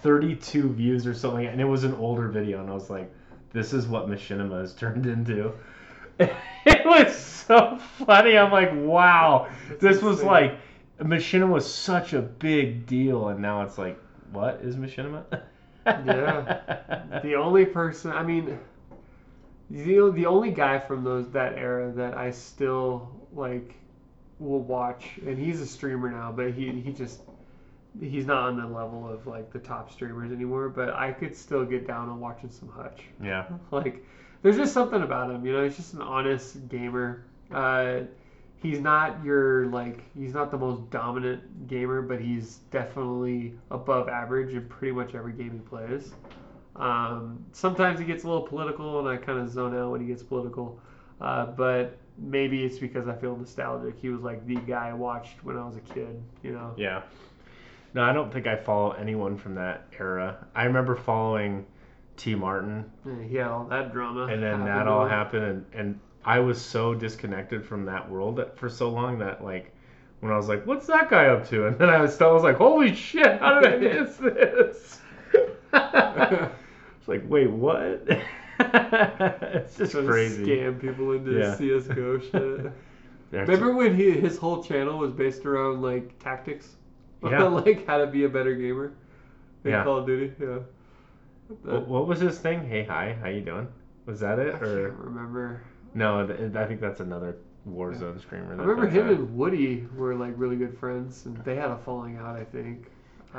[0.03, 3.13] 32 views or something, and it was an older video, and I was like,
[3.53, 5.53] this is what machinima has turned into.
[6.19, 8.37] it was so funny.
[8.37, 9.49] I'm like, wow,
[9.81, 10.59] this was like,
[11.01, 14.01] machinima was such a big deal, and now it's like,
[14.33, 15.25] what is machinima?
[15.87, 17.21] Yeah.
[17.23, 18.59] the only person I mean
[19.71, 23.75] the, the only guy from those that era that I still like
[24.39, 27.23] will watch and he's a streamer now but he he just
[28.01, 31.65] he's not on the level of like the top streamers anymore but I could still
[31.65, 33.05] get down on watching some Hutch.
[33.23, 33.47] Yeah.
[33.71, 34.05] like
[34.43, 37.25] there's just something about him you know he's just an honest gamer.
[37.53, 38.01] Uh
[38.63, 44.55] he's not your like he's not the most dominant gamer but he's definitely above average
[44.55, 46.13] in pretty much every game he plays
[46.79, 50.07] um, sometimes he gets a little political and i kind of zone out when he
[50.07, 50.79] gets political
[51.21, 55.43] uh, but maybe it's because i feel nostalgic he was like the guy i watched
[55.45, 57.03] when i was a kid you know Yeah.
[57.95, 60.47] No, I don't think I follow anyone from that era.
[60.55, 61.65] I remember following
[62.19, 62.35] T.
[62.35, 66.01] Martin, Yeah, he had all that drama and then happen that all happened, and, and
[66.23, 69.73] I was so disconnected from that world that for so long that like
[70.21, 72.43] when I was like, "What's that guy up to?" and then I was, I was
[72.43, 73.39] like, "Holy shit!
[73.41, 75.01] How did I miss this?"
[77.07, 78.03] it's like, wait, what?
[78.59, 80.45] it's just Trying to crazy.
[80.45, 81.57] scam people into Yeah.
[81.59, 82.73] csgo shit
[83.33, 86.77] Remember when he his whole channel was based around like tactics?
[87.23, 87.45] Yeah.
[87.45, 88.93] like how to be a better gamer
[89.65, 89.85] in Yeah.
[89.85, 90.33] Call of Duty?
[90.41, 90.59] Yeah.
[91.63, 92.67] What, what was his thing?
[92.69, 93.69] Hey, hi, how you doing?
[94.05, 95.63] Was that it I or can't remember.
[95.95, 96.27] no?
[96.27, 97.37] th- I think that's another
[97.69, 98.53] Warzone streamer.
[98.53, 101.79] I that remember him and Woody were like really good friends, and they had a
[101.79, 102.37] falling out.
[102.37, 102.91] I think.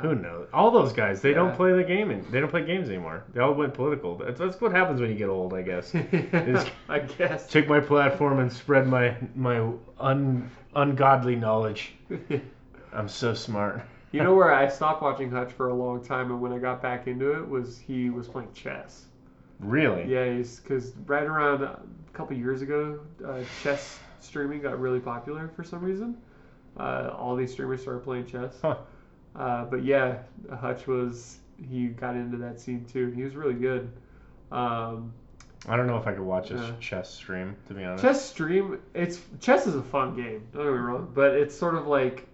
[0.02, 0.48] Who knows?
[0.52, 1.36] All those guys, they Yeah.
[1.36, 2.10] don't play the game.
[2.10, 3.24] And, they don't play games anymore.
[3.32, 4.16] They all went political.
[4.16, 5.94] That's, that's what happens when you get old, I guess.
[6.88, 7.48] I guess.
[7.48, 11.94] Take my platform and spread my my un, ungodly knowledge.
[12.92, 13.82] I'm so smart.
[14.12, 16.80] You know where I stopped watching Hutch for a long time, and when I got
[16.80, 19.04] back into it, was he was playing chess.
[19.60, 20.06] Really?
[20.10, 20.32] Yeah,
[20.62, 21.80] because right around a
[22.12, 26.16] couple years ago, uh, chess streaming got really popular for some reason.
[26.78, 28.54] Uh, all these streamers started playing chess.
[28.62, 28.76] Huh.
[29.38, 30.18] Uh, but yeah,
[30.60, 31.38] Hutch was
[31.70, 33.10] he got into that scene too.
[33.12, 33.90] He was really good.
[34.50, 35.12] Um,
[35.68, 38.02] I don't know if I could watch a chess stream to be honest.
[38.02, 40.46] chess stream, it's chess is a fun game.
[40.52, 42.26] Don't get me wrong, but it's sort of like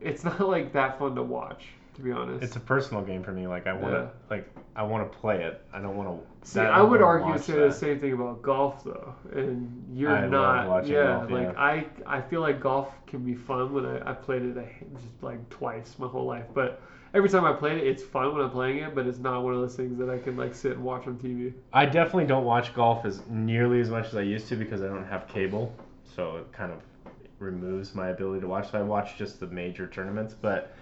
[0.00, 1.64] it's not like that fun to watch.
[1.98, 3.48] To be honest, It's a personal game for me.
[3.48, 4.08] Like I want to, Yeah.
[4.30, 5.60] like I want to play it.
[5.72, 6.48] I don't want to.
[6.48, 10.68] See, I would argue say the same thing about golf though, and you're I not.
[10.68, 11.60] watching yeah, golf, like yeah.
[11.60, 14.54] I, I feel like golf can be fun when I, I played it
[14.94, 16.80] just like twice my whole life, but
[17.14, 19.54] every time I played it, it's fun when I'm playing it, but it's not one
[19.54, 21.52] of those things that I can like sit and watch on TV.
[21.72, 24.86] I definitely don't watch golf as nearly as much as I used to because I
[24.86, 25.74] don't have cable,
[26.14, 26.78] so it kind of
[27.40, 28.70] removes my ability to watch.
[28.70, 30.72] So I watch just the major tournaments, but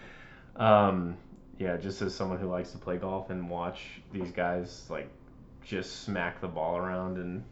[0.59, 1.17] um,
[1.59, 5.09] yeah, just as someone who likes to play golf and watch these guys like
[5.65, 7.43] just smack the ball around and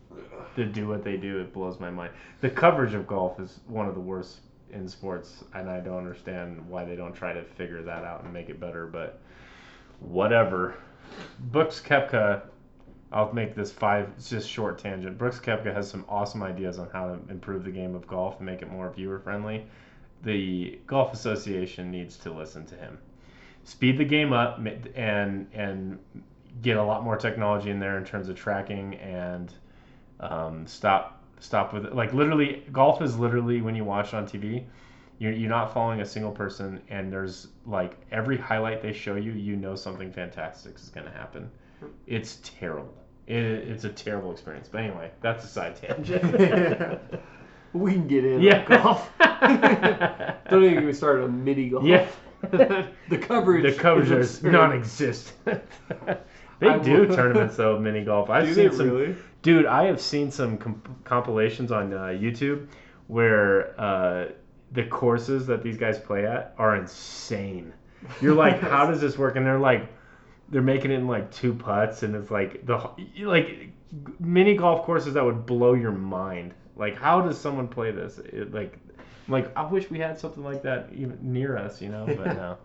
[0.57, 2.12] to do what they do, it blows my mind.
[2.40, 4.40] The coverage of golf is one of the worst
[4.70, 8.32] in sports, and I don't understand why they don't try to figure that out and
[8.32, 8.86] make it better.
[8.86, 9.20] But
[10.00, 10.76] whatever.
[11.50, 12.42] Brooks Koepka,
[13.12, 15.18] I'll make this five just short tangent.
[15.18, 18.46] Brooks Koepka has some awesome ideas on how to improve the game of golf and
[18.46, 19.66] make it more viewer friendly.
[20.25, 22.99] The Golf Association needs to listen to him.
[23.64, 24.59] Speed the game up
[24.95, 25.99] and and
[26.62, 29.53] get a lot more technology in there in terms of tracking and
[30.20, 31.95] um, stop stop with it.
[31.95, 34.64] Like literally, golf is literally when you watch it on TV,
[35.18, 39.33] you're, you're not following a single person, and there's like every highlight they show you,
[39.33, 41.51] you know something fantastic is going to happen.
[42.07, 42.95] It's terrible.
[43.27, 44.68] It, it's a terrible experience.
[44.70, 47.01] But anyway, that's a side tangent.
[47.75, 48.64] we can get in Yeah.
[48.64, 49.11] golf.
[50.51, 51.85] Don't even get me started on mini golf.
[51.85, 52.07] Yeah.
[53.09, 53.62] the coverage.
[53.64, 55.62] the coverage is is non-existent.
[56.61, 58.31] they I do will- tournaments though, mini golf.
[58.31, 58.91] I've Do seen some.
[58.91, 59.16] really?
[59.43, 62.66] Dude, I have seen some comp- compilations on uh, YouTube
[63.09, 64.27] where uh,
[64.72, 67.72] the courses that these guys play at are insane.
[68.22, 69.37] You're like, how does this work?
[69.37, 69.89] And they're like,
[70.51, 72.91] they're making it in like two putts, and it's like the
[73.22, 73.70] like
[74.20, 76.53] mini golf courses that would blow your mind.
[76.77, 78.18] Like, how does someone play this?
[78.18, 78.79] It, like,
[79.29, 82.05] like I wish we had something like that even near us, you know.
[82.07, 82.57] But no.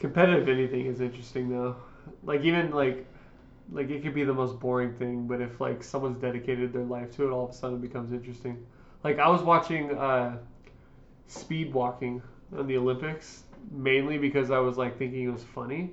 [0.00, 1.76] Competitive anything is interesting though.
[2.24, 3.06] Like even like
[3.72, 7.14] like it could be the most boring thing, but if like someone's dedicated their life
[7.16, 8.64] to it, all of a sudden it becomes interesting.
[9.02, 10.38] Like I was watching uh,
[11.26, 12.22] speed walking
[12.56, 15.90] on the Olympics mainly because I was like thinking it was funny,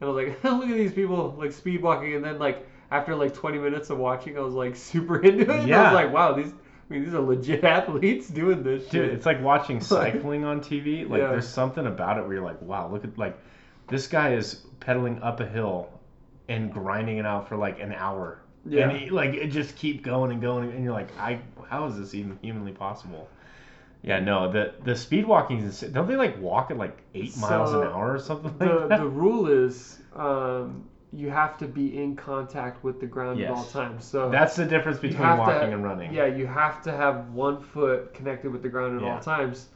[0.00, 3.14] and I was like, look at these people like speed walking, and then like after
[3.14, 5.48] like 20 minutes of watching, I was like super into it.
[5.60, 9.06] And I was like, wow, these I mean these are legit athletes doing this Dude,
[9.06, 9.14] shit.
[9.14, 11.08] it's like watching cycling on TV.
[11.08, 11.28] Like Yeah.
[11.30, 13.38] there's something about it where you're like, wow, look at like
[13.88, 15.88] this guy is pedaling up a hill
[16.48, 18.40] and grinding it out for like an hour.
[18.66, 18.88] Yeah.
[18.90, 21.98] And he, like it just keep going and going and you're like, I how is
[21.98, 23.28] this even humanly possible?
[24.02, 25.92] Yeah, no, the the speed walking is insane.
[25.92, 29.00] don't they like walk at like eight miles an hour or something the that?
[29.00, 33.64] the rule is um, you have to be in contact with the ground at all
[33.64, 34.04] times.
[34.04, 36.12] So That's the difference you between have to- walking and running.
[36.12, 39.14] Yeah, you have to have one foot connected with the ground at Yeah.
[39.14, 39.68] all times.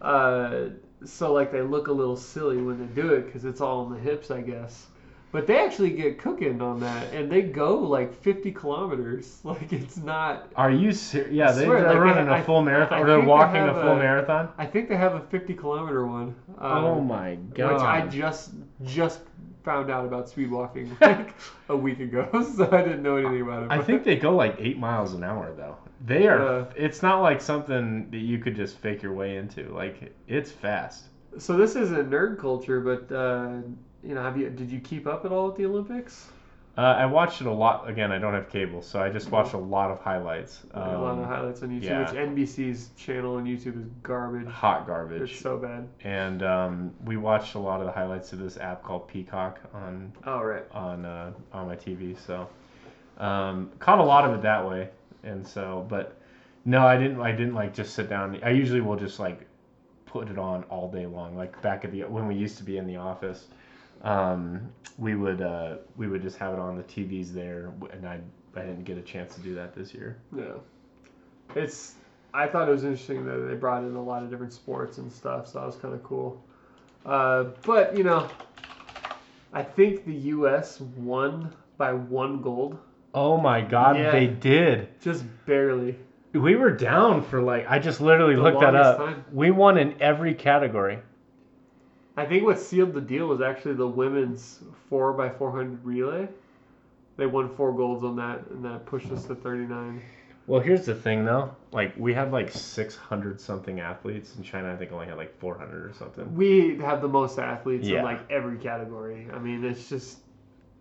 [0.00, 0.70] Uh,
[1.04, 3.92] so like they look a little silly when they do it because it's all in
[3.92, 4.86] the hips, I guess.
[5.30, 9.40] But they actually get cooking on that, and they go like 50 kilometers.
[9.44, 10.50] Like it's not.
[10.56, 11.32] Are you serious?
[11.32, 12.98] Yeah, they, they're like, running ha- a full I- marathon.
[12.98, 14.48] I or they're think they walking a full a- marathon.
[14.56, 16.34] I think they have a 50 kilometer one.
[16.58, 17.72] Um, oh my god!
[17.74, 18.52] Which I just
[18.84, 19.20] just
[19.64, 21.34] found out about speed walking like
[21.68, 23.70] a week ago, so I didn't know anything about it.
[23.70, 25.76] I but- think they go like eight miles an hour though.
[26.06, 26.38] They are.
[26.60, 26.64] Yeah.
[26.76, 29.68] It's not like something that you could just fake your way into.
[29.74, 31.04] Like it's fast.
[31.38, 31.56] so.
[31.56, 33.58] This isn't nerd culture, but uh,
[34.04, 36.28] you know, have you did you keep up at all with the Olympics?
[36.78, 37.88] Uh, I watched it a lot.
[37.90, 40.62] Again, I don't have cable, so I just watched a lot of highlights.
[40.74, 42.00] a lot of Um, highlights on YouTube, yeah.
[42.02, 44.46] which NBC's channel on YouTube is garbage.
[44.46, 45.32] hot garbage.
[45.32, 45.88] It's so bad.
[46.04, 50.12] And um, we watched a lot of the highlights of this app called Peacock on
[50.24, 50.64] Oh right.
[50.70, 52.16] on uh, on my TV.
[52.16, 52.48] So
[53.18, 54.88] um, caught a lot of it that way.
[55.24, 56.16] And so, but
[56.64, 57.20] no, I didn't.
[57.20, 58.38] I didn't like just sit down.
[58.44, 59.48] I usually will just like
[60.06, 61.36] put it on all day long.
[61.36, 63.48] Like back at the when we used to be in the office,
[64.02, 64.68] um,
[64.98, 68.20] we would uh, we would just have it on the TVs there, and I
[68.56, 70.16] I didn't get a chance to do that this year.
[70.36, 70.44] Yeah.
[71.54, 71.94] It's.
[72.34, 75.10] I thought it was interesting that they brought in a lot of different sports and
[75.10, 76.42] stuff, so that was kind of cool.
[77.06, 78.28] Uh, but you know,
[79.52, 80.80] I think the U.S.
[80.80, 82.78] won by one gold,
[83.14, 84.10] Oh my God, Yeah.
[84.12, 84.88] they did.
[85.00, 85.96] just barely.
[86.34, 88.98] We were down for like I just literally The looked that up.
[88.98, 89.24] time.
[89.32, 90.98] We won in every category.
[92.18, 94.58] I think what sealed the deal was actually the women's
[94.88, 96.28] four by four hundred relay.
[97.16, 100.02] They won four golds on that, and that pushed us to thirty nine.
[100.48, 101.54] Well, here's the thing though.
[101.70, 105.90] Like we had like 600 something athletes, and China I think only had like 400
[105.90, 106.34] or something.
[106.34, 107.98] We have the most athletes Yeah.
[107.98, 109.28] in like every category.
[109.32, 110.18] I mean, it's just.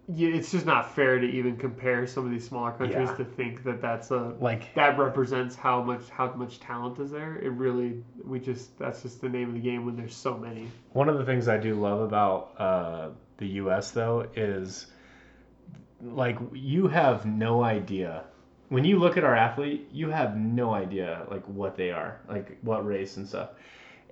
[0.08, 3.16] Yeah, It's just not fair to even compare some of these smaller countries Yeah.
[3.16, 7.38] to think that that's a Like that represents how much how much talent is there.
[7.38, 10.70] It really we just that's just the name of the game when there's so many.
[10.94, 13.92] one of the things I do love about uh, the U.S.
[13.92, 14.88] though is
[16.02, 18.24] like you have no idea
[18.70, 22.58] when you look at our athlete, you have no idea like what they are, like
[22.62, 23.50] what race and stuff.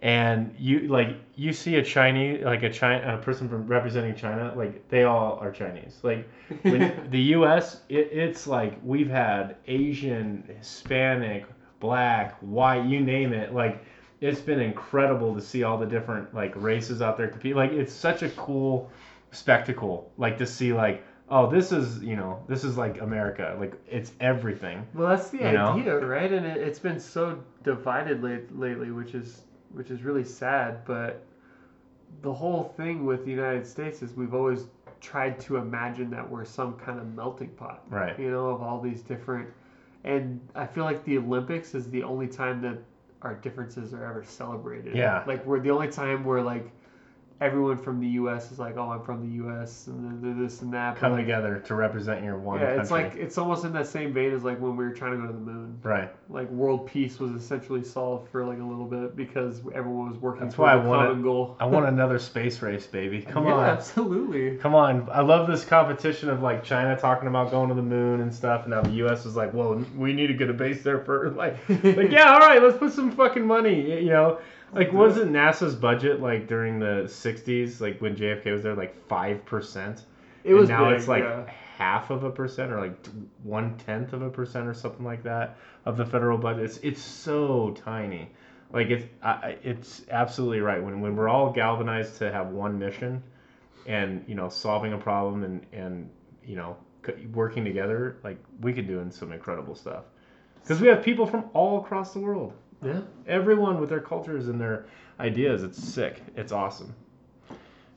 [0.01, 4.53] And you like you see a Chinese like a China a person from representing China,
[4.55, 5.99] like they all are Chinese.
[6.03, 6.27] Like
[6.61, 7.81] when the U.S.
[7.89, 11.45] It, it's like we've had Asian, Hispanic,
[11.79, 13.53] black, white, you name it.
[13.53, 13.83] Like
[14.21, 17.55] it's been incredible to see all the different like races out there compete.
[17.55, 18.91] Like it's such a cool
[19.31, 20.11] spectacle.
[20.17, 23.55] Like to see like oh this is you know this is like America.
[23.59, 24.85] Like it's everything.
[24.93, 25.69] Well, that's the You know?
[25.69, 26.31] idea, right?
[26.31, 29.41] And it, it's been so divided late, lately, which is
[29.76, 30.84] which is really sad.
[30.86, 31.21] But
[32.21, 34.67] the whole thing with the United States is we've always
[35.01, 38.17] tried to imagine that we're some kind of melting pot, Right.
[38.17, 39.49] you know, of all these different.
[40.03, 42.78] And I feel like the Olympics is the only time that
[43.21, 44.95] our differences are ever celebrated.
[44.95, 45.23] Yeah.
[45.28, 46.71] Like we're the only time where like
[47.41, 48.51] everyone from the U.S.
[48.51, 49.88] is like, oh, I'm from the U.S.
[49.88, 50.95] and this and that.
[50.95, 52.81] Come together to represent your one yeah, country.
[52.81, 55.17] it's like it's almost in that same vein as like when we were trying to
[55.17, 55.79] go to the moon.
[55.83, 56.09] right.
[56.29, 60.43] Like world peace was essentially solved for like a little bit because everyone was working
[60.43, 61.57] That's why I wanna- common goal.
[61.59, 63.21] I want another space race, baby.
[63.21, 63.69] Come yeah, on.
[63.69, 64.57] absolutely.
[64.57, 65.07] Come on.
[65.11, 68.63] I love this competition of like China talking about going to the moon and stuff,
[68.63, 69.25] and now the U.S.
[69.25, 72.39] is like, well, we need to get a base there for like, like yeah, all
[72.39, 74.01] right, let's put some fucking money.
[74.03, 74.39] You know,
[74.76, 79.45] like wasn't NASA's budget like during the '60s, like when JFK was there, like five
[79.45, 80.03] percent?
[80.43, 81.49] It was now big, it's like yeah.
[81.78, 83.07] half of a percent or like
[83.43, 86.65] one tenth of a percent or something like that of the federal budget.
[86.65, 88.30] It's, it's so tiny.
[88.71, 90.84] Like it's I- it's absolutely right.
[90.84, 93.23] When when we're all galvanized to have one mission,
[93.88, 96.09] and you know solving a problem and and
[96.45, 96.76] you know
[97.34, 100.03] working together, like we could do some incredible stuff.
[100.61, 102.53] Because we have people from all across the world.
[102.86, 103.01] Yeah.
[103.27, 104.86] Everyone with their cultures and their
[105.19, 105.63] ideas.
[105.63, 106.21] It's sick.
[106.36, 106.93] It's awesome.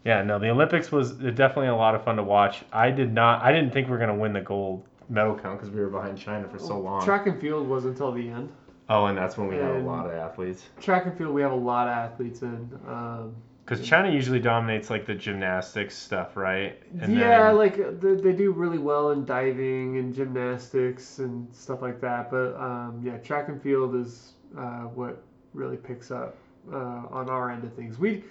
[0.05, 2.64] Yeah, no, the Olympics was definitely a lot of fun to watch.
[2.72, 3.43] I did not.
[3.43, 6.16] I didn't think we were gonna win the gold medal count because we were behind
[6.18, 7.05] China for so long.
[7.05, 8.49] Track and field was until the end.
[8.89, 10.64] oh, and that's when we had a lot of athletes.
[10.80, 12.70] Track and field, we have a lot of athletes in.
[12.86, 13.34] Um,
[13.66, 16.78] Because China usually dominates like the gymnastics stuff, right?
[16.95, 17.07] yeah,
[17.49, 22.30] then- like they, they do really well in diving and gymnastics and stuff like that.
[22.30, 25.22] But um, yeah, track and field is uh, what
[25.55, 26.36] really picks up
[26.72, 27.99] uh, on our end of things.
[27.99, 28.24] We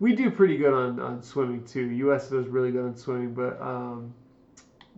[0.00, 1.90] we do pretty good on, on swimming too.
[1.90, 2.28] U.S.
[2.28, 4.12] does really good on swimming, but um,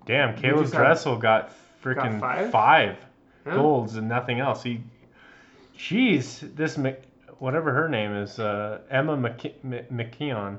[0.06, 1.52] damn, Caeleb Dressel got
[1.82, 2.50] freaking five?
[2.50, 2.96] five
[3.46, 3.54] yeah.
[3.54, 4.62] golds and nothing else.
[4.62, 4.80] He,
[5.76, 7.02] jeez, this Mc,
[7.38, 10.58] whatever her name is, uh, Emma McKeon.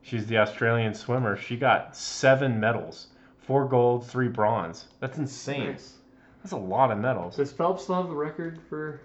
[0.00, 1.36] She's the Australian swimmer.
[1.36, 3.08] She got seven medals,
[3.38, 4.86] four gold, three bronze.
[5.00, 5.72] That's insane.
[5.72, 5.94] Nice.
[6.42, 7.36] That's a lot of medals.
[7.36, 9.00] Does Phelps still have the record for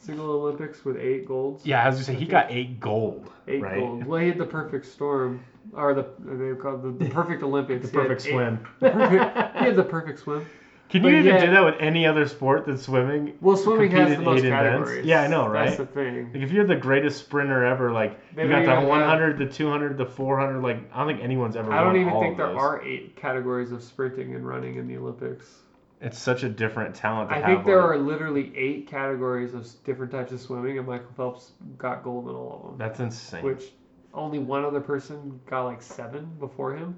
[0.00, 1.64] single Olympics with eight golds?
[1.64, 3.30] Yeah, I was gonna say he got eight gold.
[3.46, 3.78] Eight right?
[3.78, 4.04] gold.
[4.06, 5.44] Well, he had the perfect storm,
[5.74, 7.86] or the they call the, the perfect Olympics.
[7.86, 8.66] The perfect eight- swim.
[8.80, 10.46] the perfect- he had the perfect swim.
[10.88, 11.46] Can But you even yeah.
[11.46, 13.34] do that with any other sport than swimming?
[13.40, 14.70] Well, swimming has Competed the most eight events?
[14.88, 15.06] categories.
[15.06, 15.66] Yeah, I know, right?
[15.66, 16.32] That's the thing.
[16.32, 19.46] Like if you're the greatest sprinter ever, like They you got the even 100, the
[19.46, 20.60] 200, the 400.
[20.60, 21.72] Like I don't think anyone's ever.
[21.72, 22.56] I don't won even all think there those.
[22.56, 25.60] are eight categories of sprinting and running in the Olympics.
[26.00, 27.28] It's such a different talent.
[27.30, 30.86] To I think there like- are literally eight categories of different types of swimming, and
[30.86, 32.78] Michael Phelps got gold in all of them.
[32.78, 33.44] That's insane.
[33.44, 33.72] Which
[34.14, 36.96] only one other person got like seven before him.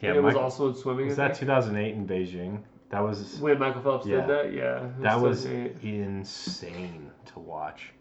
[0.00, 1.06] yeah, and it was also in swimming.
[1.06, 1.40] was that think.
[1.40, 2.62] 2008 in Beijing?
[2.90, 4.20] That was when Michael Phelps Yeah.
[4.22, 4.52] did that?
[4.52, 4.88] Yeah.
[5.00, 7.92] that was insane to watch.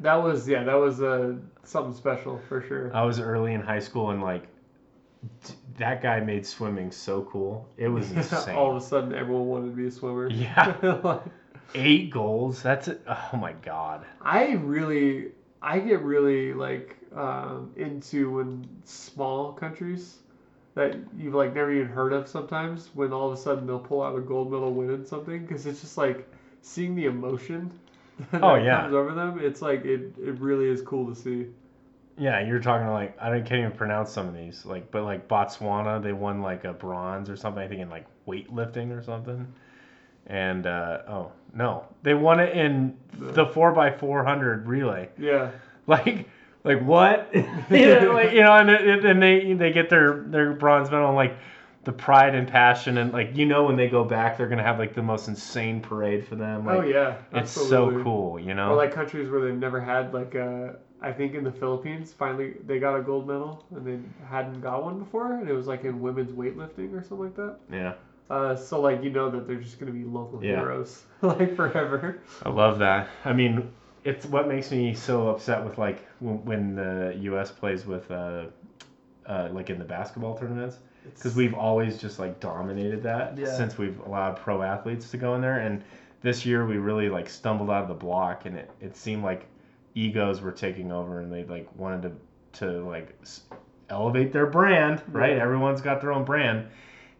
[0.00, 2.94] That was yeah, that was uh, something special for sure.
[2.94, 4.46] I was early in high school and like
[5.78, 7.68] that guy made swimming so cool.
[7.76, 8.54] It was insane.
[8.54, 10.28] All of a sudden, everyone wanted to be a swimmer.
[10.30, 11.20] Yeah.
[11.74, 12.62] Eight goals.
[12.62, 13.00] That's it.
[13.06, 14.04] Oh my god.
[14.22, 15.28] I really,
[15.62, 20.18] I get really like um, into when small countries
[20.74, 24.02] that you've like never even heard of sometimes when all of a sudden they'll pull
[24.02, 26.28] out a gold medal win in something because it's just like
[26.62, 27.70] seeing the emotion
[28.32, 28.82] that Oh, yeah.
[28.82, 29.38] comes over them.
[29.40, 31.46] It's like it, it really is cool to see.
[32.20, 34.66] Yeah, you're talking like I don't- can't even pronounce some of these.
[34.66, 37.62] Like, but like Botswana, they won like a bronze or something.
[37.62, 39.46] I think in like weightlifting or something.
[40.26, 45.08] And uh, oh no, they won it in the four x four hundred relay.
[45.18, 45.50] Yeah,
[45.86, 46.28] Like
[46.62, 47.30] like what?
[47.34, 51.16] you know, like, you know, and, and they they get their their bronze medal and
[51.16, 51.38] like
[51.84, 54.78] the pride and passion and like you know when they go back they're gonna have
[54.78, 56.66] like the most insane parade for them.
[56.66, 58.72] Like, oh yeah, it's so cool, you know.
[58.72, 60.76] Or like countries where they've never had like a.
[61.02, 64.82] I think in the Philippines, finally they got a gold medal and they hadn't got
[64.84, 67.56] one before, and it was like in women's weightlifting or something like that.
[67.72, 67.94] yeah,
[68.28, 70.56] Uh, so like you know that they're just gonna be local Yeah.
[70.56, 72.18] heroes like forever.
[72.44, 73.08] I love that.
[73.24, 73.70] I mean,
[74.04, 77.50] it's what makes me so upset with like when, when the U.S.
[77.50, 78.44] plays with uh,
[79.26, 80.78] uh, like in the basketball tournaments.
[81.14, 83.46] because we've always just like dominated that Yeah.
[83.56, 85.82] since we've allowed pro athletes to go in there and
[86.22, 89.46] this year we really like stumbled out of the block and it, it seemed like
[89.94, 92.12] egos were taking over and they like wanted to
[92.52, 93.16] to like
[93.88, 95.42] elevate their brand right Yeah.
[95.42, 96.66] everyone's got their own brand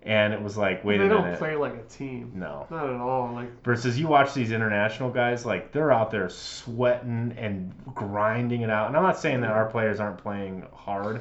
[0.03, 2.33] and it was like wait they a don't play like a team.
[2.35, 3.33] no Not at all.
[3.35, 8.71] Like versus you watch these international guys like they're out there sweating and grinding it
[8.71, 11.21] out and i'm not saying that our players aren't playing hard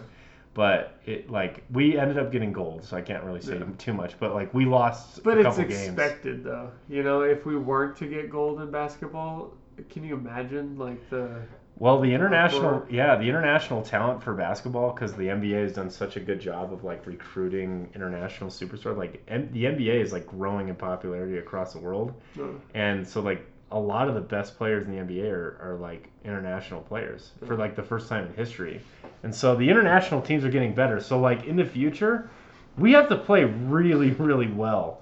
[0.53, 3.65] but it like we ended up getting gold so i can't really say Yeah.
[3.77, 6.71] too much but like we lost But a it's couple games expected though.
[6.89, 9.53] You know, if we weren't to get gold in basketball,
[9.89, 11.41] can you imagine like the
[11.77, 16.17] well the international yeah the international talent for basketball because the nba has done such
[16.17, 20.67] a good job of like recruiting international superstars like M- the nba is like growing
[20.67, 24.88] in popularity across the world uh, and so like a lot of the best players
[24.88, 28.82] in the NBA are, are like international players for like the first time in history.
[29.21, 30.99] And so the international teams are getting better.
[30.99, 32.32] So like in the future,
[32.80, 35.01] we have to play really really well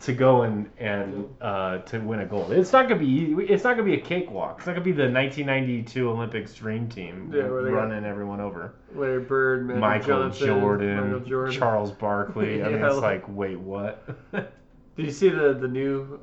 [0.00, 2.52] to go and and uh, to win a gold.
[2.52, 3.32] It's not gonna be easy.
[3.44, 4.56] It's not gonna be a cakewalk.
[4.58, 8.40] It's not gonna be the 1992 Olympics dream team Yeah, where they got- running everyone
[8.40, 8.74] over.
[8.94, 11.54] Larry Bird, Magic Michael Johnson, Jordan, Michael Jordan.
[11.54, 12.62] Charles Barkley.
[12.64, 14.06] I mean, it's like- like wait what?
[14.32, 16.20] Did you see the the new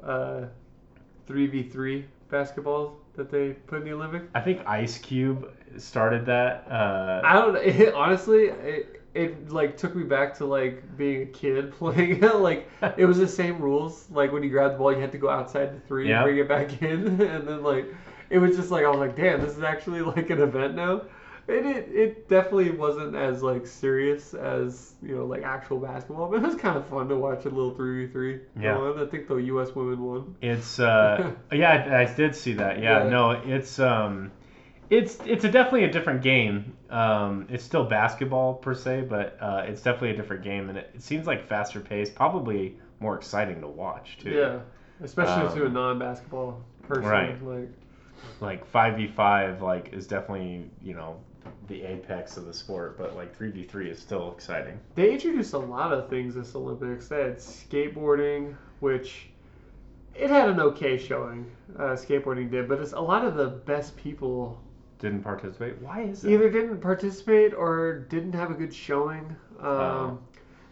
[1.27, 4.25] three v three basketball that they put in the Olympics?
[4.35, 6.65] I think Ice Cube started that.
[6.69, 7.55] Uh, I don't.
[7.57, 12.35] It, honestly, it, it like took me back to like being a kid playing it.
[12.35, 14.07] Like it was the same rules.
[14.09, 16.37] Like when you grab the ball, you had to go outside the three, and bring
[16.37, 17.87] it back in, and then like
[18.29, 21.01] it was just like I was like, damn, this is actually like an event now.
[21.47, 26.37] And it it definitely wasn't as like serious as you know like actual basketball, but
[26.37, 28.37] it was kind of fun to watch a little three v three.
[28.59, 28.77] Yeah.
[28.77, 29.73] I think the U.S.
[29.75, 30.35] women won.
[30.41, 32.77] It's uh yeah, I, I did see that.
[32.77, 33.09] Yeah, Yeah.
[33.09, 34.31] no, it's um
[34.91, 36.73] it's it's a definitely a different game.
[36.91, 40.91] Um it's still basketball per se, but uh it's definitely a different game and it,
[40.93, 44.29] it seems like faster paced, probably more exciting to watch too.
[44.31, 44.59] Yeah,
[45.01, 47.03] especially Um, to a non-basketball person.
[47.03, 47.43] right.
[47.43, 47.69] Like
[48.41, 51.17] Like 5v5 like is definitely, you know,
[51.67, 54.79] the apex of the sport, but like 3v3 is still exciting.
[54.95, 57.07] They introduced a lot of things this Olympics.
[57.07, 59.29] They had skateboarding, which
[60.13, 61.49] it had an okay showing.
[61.77, 64.59] Uh, skateboarding did, but it's a lot of the best people
[65.01, 65.81] Didn't participate.
[65.81, 66.29] Why is that?
[66.31, 69.35] either didn't participate or didn't have a good showing.
[69.59, 70.19] Um, Oh.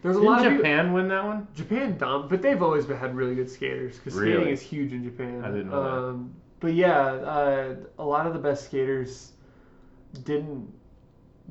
[0.02, 1.46] There's a lot of Japan win that one?
[1.54, 5.44] Japan dumb, but they've always had really good skaters because skating is huge in Japan.
[5.44, 5.90] I didn't know that.
[6.08, 9.32] um, But yeah, uh, a lot of the best skaters
[10.24, 10.72] didn't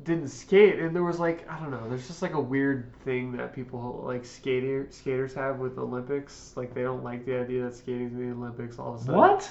[0.02, 3.32] didn't skate, and there was like I don't know, there's just like a weird thing
[3.36, 6.52] that people like skater skaters have with Olympics.
[6.56, 9.14] Like they don't like the idea that skating's in the Olympics all of a sudden.
[9.14, 9.48] What?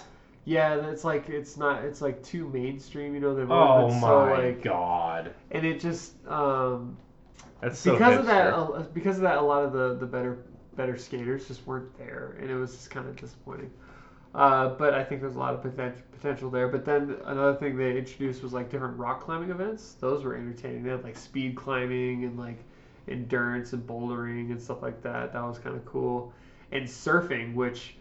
[0.49, 1.83] Yeah, it's like it's not.
[1.83, 3.13] It's like too mainstream.
[3.13, 5.33] You know, they've Oh my so like, god.
[5.51, 6.97] and it just um,
[7.61, 10.39] That's so because of that uh, because of that a lot of the the better
[10.75, 13.71] better skaters just weren't there and it was just kind of disappointing
[14.35, 17.77] uh, but i think there's a lot of potential potential there but then another thing
[17.77, 21.55] they introduced was like different rock climbing events those were entertaining they had like speed
[21.55, 22.65] climbing and like
[23.07, 26.31] endurance and bouldering and stuff like that that was kind of cool
[26.71, 27.95] and surfing which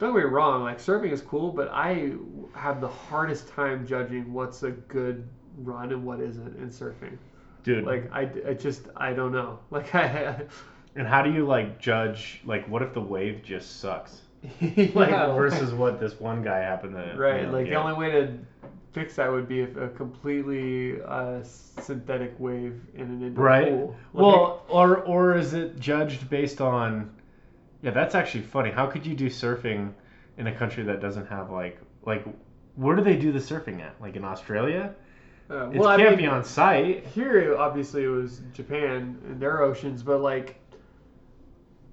[0.00, 2.12] don't get me wrong like surfing is cool but i
[2.54, 5.28] have the hardest time judging what's a good
[5.58, 7.16] run and what isn't in surfing
[7.62, 9.58] Dude, like I, I just I don't know.
[9.70, 10.42] Like I,
[10.96, 14.22] And how do you like judge like what if the wave just sucks?
[14.60, 17.42] like Like versus what this one guy happened to right.
[17.42, 17.72] you know, like get.
[17.72, 18.38] the only way to
[18.92, 23.68] fix that would be if a completely uh, synthetic wave in an indoor right.
[23.68, 23.96] pool.
[24.12, 27.14] Like, Well, or or is it judged based on?
[27.82, 28.70] Yeah, that's actually funny.
[28.70, 29.92] How could you do surfing
[30.38, 32.24] in a country that doesn't have like like
[32.76, 34.00] where do they do the surfing at?
[34.00, 34.94] Like in Australia?
[35.50, 37.04] uh, It well, I can't mean, be on site.
[37.06, 40.56] here obviously it was Japan and their oceans, but like.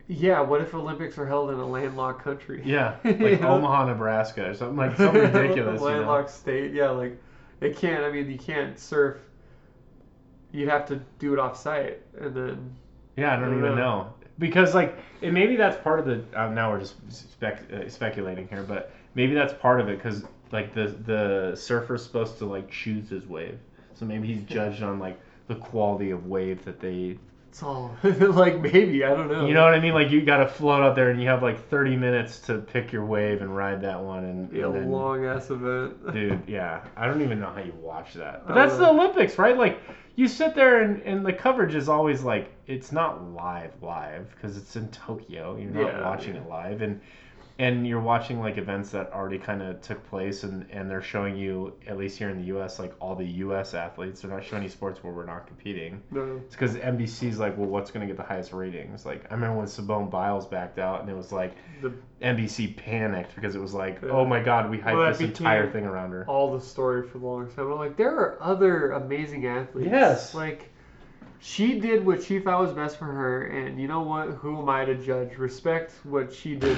[0.07, 2.61] Yeah, what if Olympics are held in a landlocked country?
[2.63, 3.49] Yeah, like know?
[3.49, 5.85] Omaha, Nebraska, or something like something ridiculous.
[5.87, 5.93] you know?
[5.93, 6.73] landlocked state.
[6.73, 7.21] Yeah, like
[7.61, 8.03] it can't.
[8.03, 9.17] I mean, you can't surf.
[10.51, 12.75] You'd have to do it off site, and then
[13.17, 13.75] Yeah, I don't I don't even know.
[13.75, 16.23] know because like and maybe that's part of the.
[16.39, 20.23] Uh, now we're just spec, uh, speculating here, but maybe that's part of it because
[20.51, 23.57] like the the surfer's supposed to like choose his wave,
[23.95, 27.17] So maybe he's judged on like the quality of wave that they
[27.57, 29.47] It's all like maybe I don't know.
[29.47, 29.95] You know what I mean?
[29.95, 32.91] Like you got to float out there and you have like 30 minutes to pick
[32.91, 34.25] your wave and ride that one.
[34.25, 36.13] And, Be a and then- long ass event.
[36.13, 38.45] dude, yeah, I don't even know how you watch that.
[38.45, 38.87] But that's the.
[38.87, 39.57] Olympics, right?
[39.57, 39.79] Like
[40.15, 44.55] you sit there and, and the coverage is always like it's not live live because
[44.55, 45.57] it's in Tokyo.
[45.57, 46.41] You're not Yeah, watching yeah.
[46.41, 47.01] it live and
[47.59, 51.35] and you're watching like events that already kind of took place and and they're showing
[51.35, 54.21] you at least here in the US like all the US athletes.
[54.21, 56.01] They're not showing you sports where we're not competing.
[56.11, 56.39] No.
[56.45, 59.05] It's because NBC's like, well, what's going to get the highest ratings?
[59.05, 63.33] Like, I remember when Simone Biles backed out, and it was like The NBC panicked
[63.33, 64.09] because it was like, Yeah.
[64.09, 66.25] oh my god, we hyped Well, this entire thing around her.
[66.27, 67.71] all the story for the longest time.
[67.71, 69.89] I'm like, there are other amazing athletes.
[69.91, 70.35] Yes.
[70.35, 70.69] Like,
[71.39, 74.29] she did what she thought was best for her, and you know what?
[74.29, 75.37] Who am I to judge?
[75.37, 76.77] Respect what she did.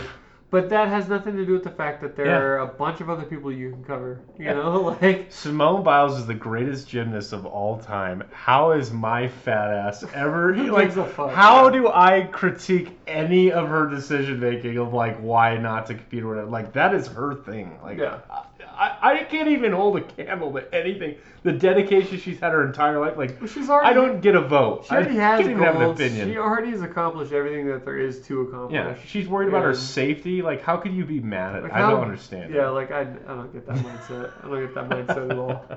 [0.52, 2.38] But that has nothing to do with the fact that there Yeah.
[2.40, 4.20] are a bunch of other people you can cover.
[4.38, 4.54] You Yeah.
[4.54, 8.24] know, like Simone Biles is the greatest gymnast of all time.
[8.32, 10.92] How is my fat ass ever like?
[10.92, 11.32] fuck?
[11.32, 16.24] How do I critique any of her decision making of like why not to compete
[16.24, 16.50] or whatever?
[16.50, 17.78] Like that is her thing.
[17.84, 18.18] Like Yeah.
[18.32, 18.42] I,
[18.80, 21.16] I I can't even hold a candle to anything.
[21.44, 23.18] The dedication she's had her entire life.
[23.18, 23.90] Like she's already.
[23.90, 24.86] I don't get a vote.
[24.86, 26.30] She already I has can't even have an opinion.
[26.30, 28.74] She already has accomplished everything that there is to accomplish.
[28.74, 30.42] Yeah, she's worried about her safety.
[30.42, 31.64] Like, how could you be mad at?
[31.64, 32.54] Like, I don't understand.
[32.54, 34.32] Yeah, like I, I don't get that mindset.
[34.44, 35.66] I don't get that mindset at all.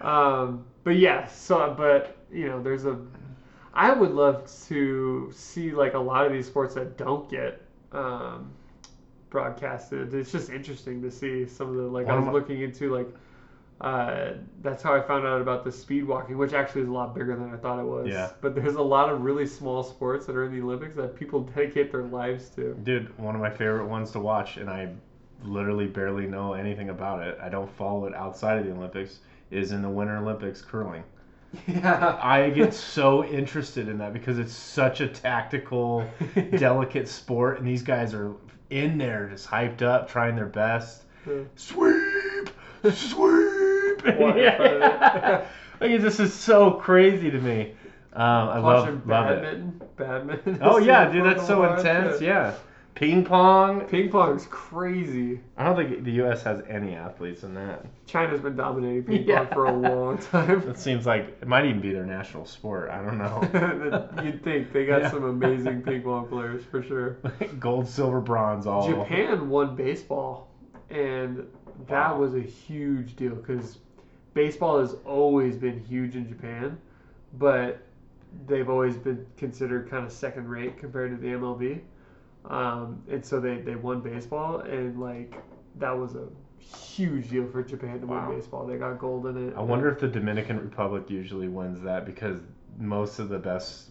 [0.00, 2.98] Um, but yeah, so but you know, there's a.
[3.74, 7.60] I would love to see like a lot of these sports that don't get
[7.92, 8.50] um,
[9.30, 10.12] broadcasted.
[10.14, 12.62] It's just interesting to see some of the like I One of was my- looking
[12.62, 13.08] into like.
[13.80, 17.14] Uh, that's how I found out about the speed walking, which actually is a lot
[17.14, 18.08] bigger than I thought it was.
[18.08, 18.28] Yeah.
[18.42, 21.40] But there's a lot of really small sports that are in the Olympics that people
[21.54, 22.74] dedicate their lives to.
[22.82, 24.90] Dude, one of my favorite ones to watch, and I
[25.42, 27.38] literally barely know anything about it.
[27.42, 29.20] I don't follow it outside of the Olympics.
[29.50, 31.02] Is in the Winter Olympics curling.
[31.66, 32.18] Yeah.
[32.22, 36.04] I get so interested in that because it's such a tactical,
[36.58, 38.34] delicate sport, and these guys are
[38.70, 41.02] in there just hyped up, trying their best.
[41.56, 42.50] Sweep,
[42.92, 43.50] sweep.
[44.06, 45.46] Yeah.
[45.78, 47.74] like this is so crazy to me.
[48.14, 49.42] Um, I love love it.
[49.42, 49.82] badminton.
[49.96, 50.58] Badminton.
[50.62, 52.20] Oh yeah, dude, that's so intense.
[52.20, 52.54] Yeah,
[53.00, 53.80] ping pong.
[53.86, 55.40] Ping pong's crazy.
[55.56, 56.42] I don't think the U.S.
[56.42, 57.86] has any athletes in that.
[58.06, 59.44] China's been dominating ping Yeah.
[59.44, 60.68] pong for a long time.
[60.68, 62.90] It seems like it might even be their national sport.
[62.90, 64.08] I don't know.
[64.22, 65.10] You'd think they got Yeah.
[65.10, 67.16] some amazing ping pong players for sure.
[67.58, 68.86] Gold, silver, bronze, all.
[68.86, 70.50] Japan won baseball,
[70.90, 71.38] and
[71.88, 72.18] that Wow.
[72.20, 73.78] was a huge deal because
[74.34, 76.76] baseball has always been huge in Japan,
[77.38, 77.80] but
[78.46, 81.80] they've always been considered kind of second rate compared to the MLB.
[82.46, 85.34] Um, and so they, they won baseball, and like
[85.78, 86.26] that was a
[86.58, 88.28] huge deal for Japan to Wow.
[88.28, 88.66] win baseball.
[88.66, 89.54] They got gold in it.
[89.56, 92.40] I wonder if the Dominican Republic usually wins that because
[92.78, 93.90] most of the best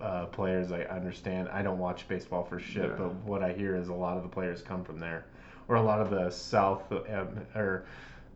[0.00, 1.48] uh, players I understand.
[1.50, 2.96] I don't watch baseball for shit, Yeah.
[2.96, 5.26] but what I hear is a lot of the players come from there,
[5.68, 7.84] or a lot of the South um, or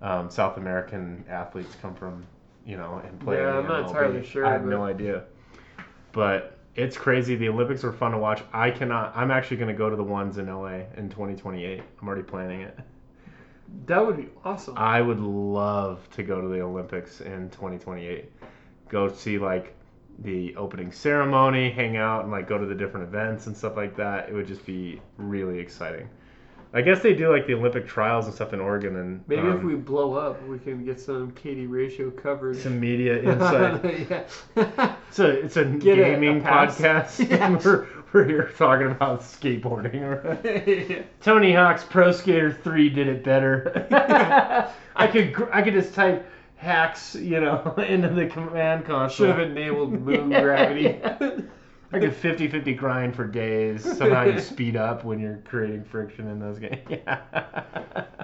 [0.03, 2.25] um, South American athletes come from
[2.65, 3.37] you know and play.
[3.39, 3.89] Yeah, in I'm the not MLB.
[3.89, 5.25] entirely sure, I have but- no idea,
[6.13, 6.53] but.
[6.77, 7.37] It's crazy.
[7.37, 8.43] The Olympics were fun to watch.
[8.53, 9.17] I cannot.
[9.17, 11.83] I'm actually going to go to the ones in LA in 2028.
[12.01, 12.79] I'm already planning it.
[13.87, 14.77] That would be awesome.
[14.77, 18.31] I would love to go to the Olympics in 2028.
[18.91, 19.75] Go see like
[20.19, 23.97] the opening ceremony, hang out, and like go to the different events and stuff like
[23.97, 24.29] that.
[24.29, 26.09] It would just be really exciting.
[26.77, 29.55] I guess they do like the Olympic trials and stuff in Oregon, and Maybe if
[29.55, 32.59] um, we blow up, we can get some KD Ratio coverage.
[32.59, 33.83] some media insight.
[34.57, 34.95] yeah.
[35.09, 37.27] It's a it's a Get a- a gaming podcast.
[37.31, 37.59] Yeah.
[37.65, 41.05] we're, we're here talking about skateboarding.
[41.23, 43.87] Tony Hawk's Pro Skater 3 did it better.
[44.95, 49.29] I could I could just type hacks, you know, into the command console.
[49.29, 51.41] Should have enabled moon Yeah.
[52.01, 52.29] Gravity.
[52.29, 53.83] I could 50-50 grind for days.
[53.97, 56.77] Somehow you speed up when you're creating friction in those games.
[56.89, 57.21] Yeah.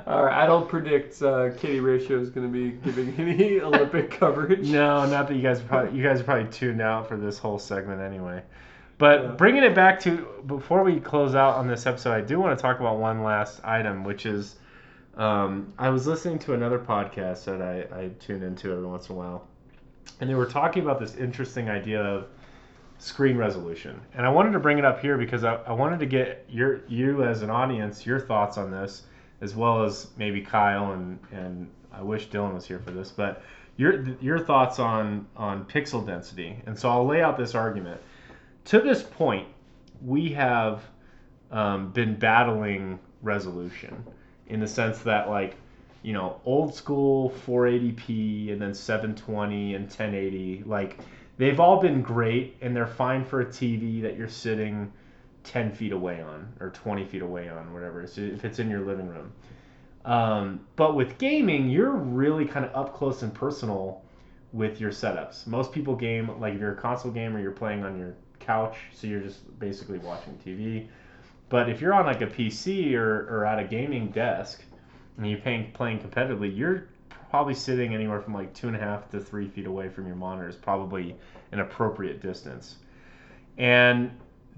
[0.06, 4.10] All right, I don't predict uh, KD Ratio is going to be giving any Olympic
[4.10, 4.68] coverage.
[4.68, 7.38] No, not that you guys are probably you guys are probably tuned out for this
[7.38, 8.42] whole segment anyway.
[8.98, 9.28] But Yeah.
[9.32, 12.60] bringing it back to before we close out on this episode, I do want to
[12.62, 14.56] talk about one last item, which is
[15.16, 19.14] um, I was listening to another podcast that I, I tune into every once in
[19.14, 19.46] a while,
[20.20, 22.26] and they were talking about this interesting idea of
[23.02, 24.00] screen resolution.
[24.14, 26.82] And I wanted to bring it up here because I, I wanted to get your
[26.86, 29.02] you as an audience your thoughts on this,
[29.40, 33.42] as well as maybe Kyle and and I wish Dylan was here for this, but
[33.76, 36.62] your your thoughts on on pixel density.
[36.66, 38.00] And so I'll lay out this argument.
[38.66, 39.48] To this point,
[40.00, 40.82] we have
[41.50, 44.04] um, been battling resolution
[44.46, 45.56] in the sense that like
[46.02, 50.64] you know, old school 480p and then 720 and 1080.
[50.66, 50.98] Like
[51.38, 54.92] they've all been great and they're fine for a TV that you're sitting
[55.44, 58.02] 10 feet away on or 20 feet away on, whatever.
[58.02, 59.32] If it's in your living room.
[60.04, 64.02] Um, but with gaming, you're really kind of up close and personal
[64.52, 65.46] with your setups.
[65.46, 69.06] Most people game like if you're a console gamer, you're playing on your couch, so
[69.06, 70.88] you're just basically watching TV.
[71.48, 74.62] But if you're on like a PC or, or at a gaming desk
[75.16, 76.88] and you're playing playing competitively, you're
[77.32, 80.14] probably sitting anywhere from like two and a half to three feet away from your
[80.14, 81.16] monitor is probably
[81.52, 82.74] an appropriate distance.
[83.56, 84.10] And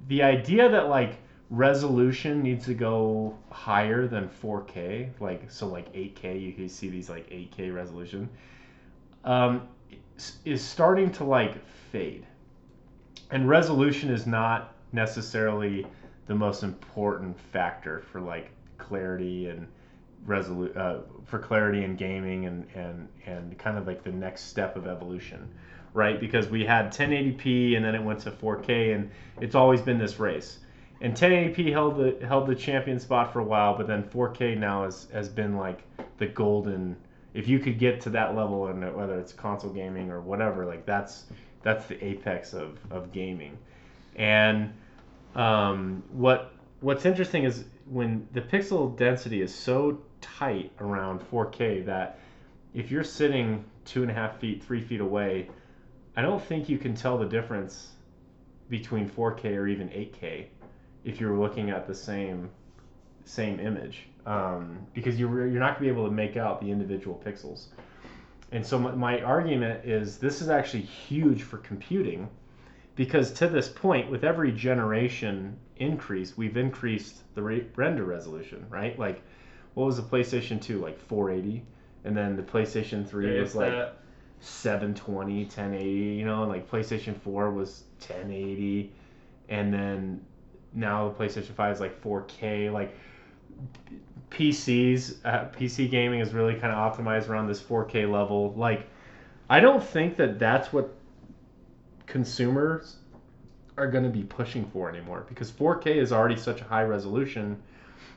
[0.09, 1.19] the idea that like
[1.51, 7.09] resolution needs to go higher than 4K, like so like 8K, you can see these
[7.09, 8.29] like 8K resolution,
[9.23, 9.69] um,
[10.45, 12.27] is starting to like fade.
[13.31, 15.87] And resolution is not necessarily
[16.27, 19.69] the most important factor for like clarity and
[20.27, 24.77] resolu- uh, for clarity in gaming and, and and kind of like the next step
[24.77, 25.49] of evolution
[25.95, 26.19] right?
[26.19, 29.11] Because we had 1080p and then it went to 4k and
[29.41, 30.59] it's always been this race.
[31.01, 34.85] And 1080p held the held the champion spot for a while but then 4k now
[34.85, 35.83] has has been like
[36.19, 36.97] the golden
[37.33, 40.87] if you could get to that level and whether it's console gaming or whatever like
[40.87, 41.25] that's
[41.63, 43.59] that's the apex of, of gaming.
[44.17, 44.73] And
[45.35, 52.19] um, what what's interesting is when the pixel density is so tight around 4K that
[52.73, 55.49] if you're sitting two and a half feet, three feet away,
[56.17, 57.93] I don't think you can tell the difference
[58.69, 60.47] between 4K or even 8K
[61.05, 62.51] if you're looking at the same
[63.27, 67.21] same image um, because you're you're not gonna be able to make out the individual
[67.25, 67.67] pixels.
[68.53, 72.29] And so my, my argument is this is actually huge for computing
[72.97, 78.97] because to this point, with every generation increase, we've increased the re- render resolution, right?
[78.99, 79.23] Like,
[79.75, 80.81] what was the PlayStation 2?
[80.81, 81.65] Like 480?
[82.05, 83.97] And then the PlayStation 3 Yeah, was like that-
[84.41, 88.93] 720, 1080, you know, and like PlayStation 4 was 1080.
[89.49, 90.21] And then
[90.75, 92.71] now the PlayStation 5 is like 4K.
[92.71, 92.95] Like,
[94.31, 98.53] PCs, uh, PC gaming is really kind of optimized around this 4K level.
[98.57, 98.87] Like,
[99.49, 100.93] I don't think that that's what
[102.07, 102.97] consumers
[103.77, 107.61] are going to be pushing for anymore because 4K is already such a high resolution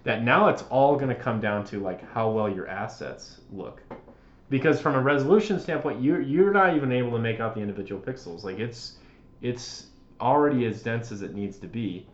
[0.07, 3.81] that now it's all going to come down to like how well your assets look.
[4.49, 8.01] Because from a resolution standpoint, you're you're not even able to make out the individual
[8.01, 8.45] pixels.
[8.45, 8.93] Like it's
[9.41, 9.87] it's
[10.21, 12.07] already as dense as it needs to be.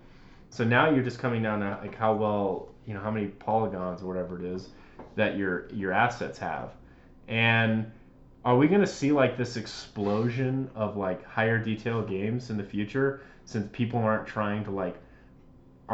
[0.49, 4.01] So now you're just coming down to like how well you know how many polygons
[4.01, 4.69] or whatever it is
[5.15, 6.71] that your your assets have,
[7.27, 7.91] and
[8.43, 12.63] are we going to see like this explosion of like higher detail games in the
[12.63, 14.95] future since people aren't trying to like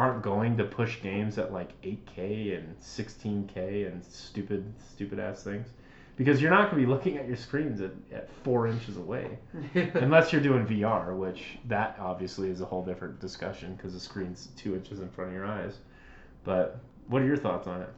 [0.00, 5.68] aren't going to push games at like 8k and 16k and stupid stupid ass things
[6.16, 9.36] because you're not going to be looking at your screens at, at four inches away
[9.74, 14.48] unless you're doing vr which that obviously is a whole different discussion because the screen's
[14.56, 15.76] two inches in front of your eyes
[16.44, 17.90] but what are your thoughts on it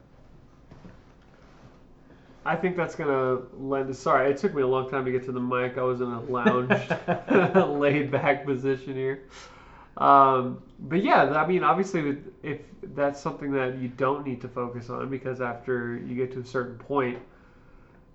[2.45, 3.95] I think that's gonna lend.
[3.95, 5.77] Sorry, it took me a long time to get to the mic.
[5.77, 6.93] I was in a lounged,
[7.79, 9.23] laid back position here.
[9.97, 12.59] Um, but yeah, I mean, obviously, if
[12.95, 16.45] that's something that you don't need to focus on, because after you get to a
[16.45, 17.19] certain point,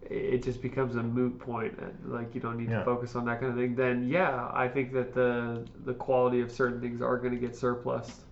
[0.03, 1.75] it just becomes a moot point.
[2.09, 2.79] Like you don't need Yeah.
[2.79, 3.75] to focus on that kind of thing.
[3.75, 7.55] Then yeah, I think that the the quality of certain things are going to get
[7.57, 8.25] surplused,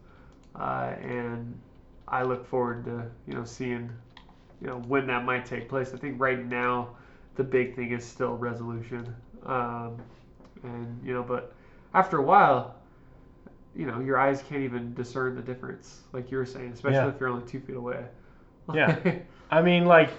[0.57, 1.59] uh, and
[2.09, 3.91] I look forward to you know seeing
[4.61, 5.93] you know when that might take place.
[5.95, 6.91] I think right now
[7.37, 9.15] the big thing is still resolution,
[9.47, 9.99] um,
[10.63, 11.55] and you know, but
[11.95, 12.76] after a while,
[13.77, 17.09] you know, your eyes can't even discern the difference, like you were saying, especially Yeah.
[17.09, 18.05] if you're only two feet away.
[18.73, 18.97] Yeah.
[19.51, 20.11] I mean, like,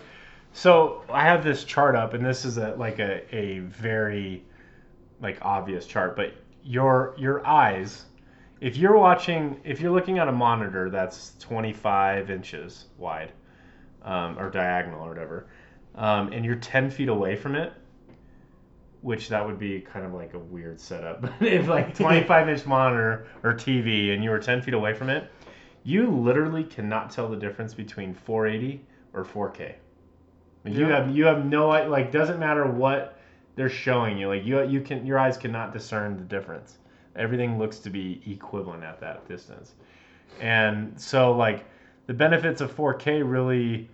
[0.53, 4.43] so I have this chart up, and this is a like a, a very
[5.21, 6.33] like obvious chart, but
[6.63, 8.05] your your eyes,
[8.61, 13.31] if you're watching, if you're looking at a monitor that's 25 inches wide,
[14.03, 15.47] um, or diagonal or whatever,
[15.95, 17.73] um, and you're 10 feet away from it,
[19.01, 21.21] which that would be kind of like a weird setup.
[21.39, 25.09] But if like 25 inch monitor or TV and you were 10 feet away from
[25.09, 25.31] it,
[25.83, 28.83] you literally cannot tell the difference between 480
[29.13, 29.75] or 4K.
[30.65, 33.19] Like, You have you have no like doesn't matter what
[33.55, 36.77] they're showing you like you you can your eyes cannot discern the difference.
[37.15, 39.73] Everything looks to be equivalent at that distance.
[40.39, 41.65] And so like
[42.07, 43.89] the benefits of 4K really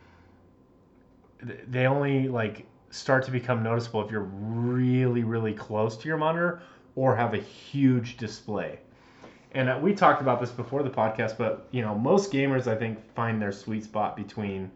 [1.68, 6.62] they only like start to become noticeable if you're really really close to your monitor
[6.96, 8.80] or have a huge display
[9.54, 12.76] and uh, we talked about this before the podcast but you know most gamers i
[12.76, 14.70] think find their sweet spot between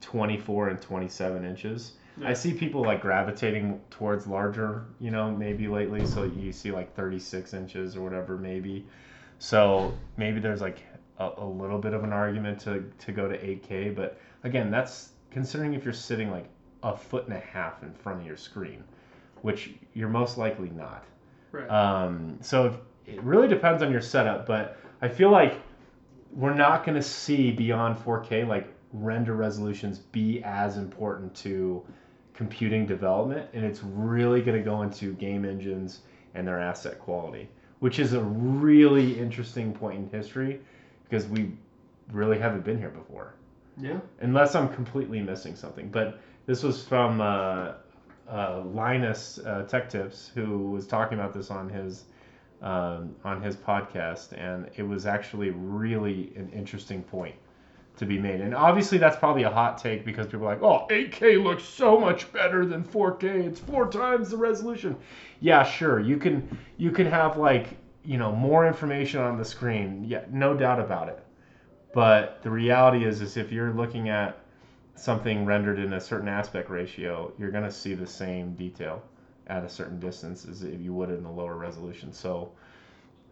[0.00, 1.92] 24 and 27 inches.
[2.20, 2.28] Yeah.
[2.28, 6.06] I see people like gravitating towards larger, you know, maybe lately.
[6.06, 8.86] So you see like 36 inches or whatever, maybe.
[9.38, 10.82] So maybe there's like
[11.18, 13.94] a, a little bit of an argument to, to go to 8K.
[13.94, 16.48] But again, that's considering if you're sitting like
[16.82, 18.84] a foot and a half in front of your screen,
[19.42, 21.04] which you're most likely not.
[21.52, 21.68] Right.
[21.68, 25.60] Um, so it really depends on your setup, but I feel like
[26.32, 31.82] we're not going to see beyond 4K like render resolutions be as important to
[32.34, 36.02] computing development, and it's really going to go into game engines
[36.34, 37.48] and their asset quality,
[37.80, 40.60] which is a really interesting point in history
[41.04, 41.50] because we
[42.12, 43.34] really haven't been here before,
[43.76, 43.98] yeah.
[44.20, 45.88] unless I'm completely missing something.
[45.88, 47.72] But this was from uh,
[48.26, 52.06] uh, Linus uh, Tech Tips, who was talking about this on his
[52.62, 57.34] um, on his podcast, and it was actually really an interesting point
[57.98, 58.40] to be made.
[58.40, 62.00] And obviously, that's probably a hot take because people are like, "Oh, 8K looks so
[62.00, 63.44] much better than 4K.
[63.46, 64.96] It's four times the resolution."
[65.40, 66.00] Yeah, sure.
[66.00, 70.02] You can you can have like you know more information on the screen.
[70.02, 71.22] Yeah, no doubt about it.
[71.92, 74.40] But the reality is, is if you're looking at
[74.98, 79.02] something rendered in a certain aspect ratio, you're going to see the same detail
[79.46, 82.12] at a certain distance as if you would in a lower resolution.
[82.12, 82.50] So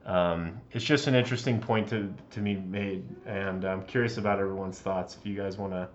[0.06, 4.78] um, it's just an interesting point to, to be made, and I'm curious about everyone's
[4.80, 5.16] thoughts.
[5.20, 5.88] If you guys want to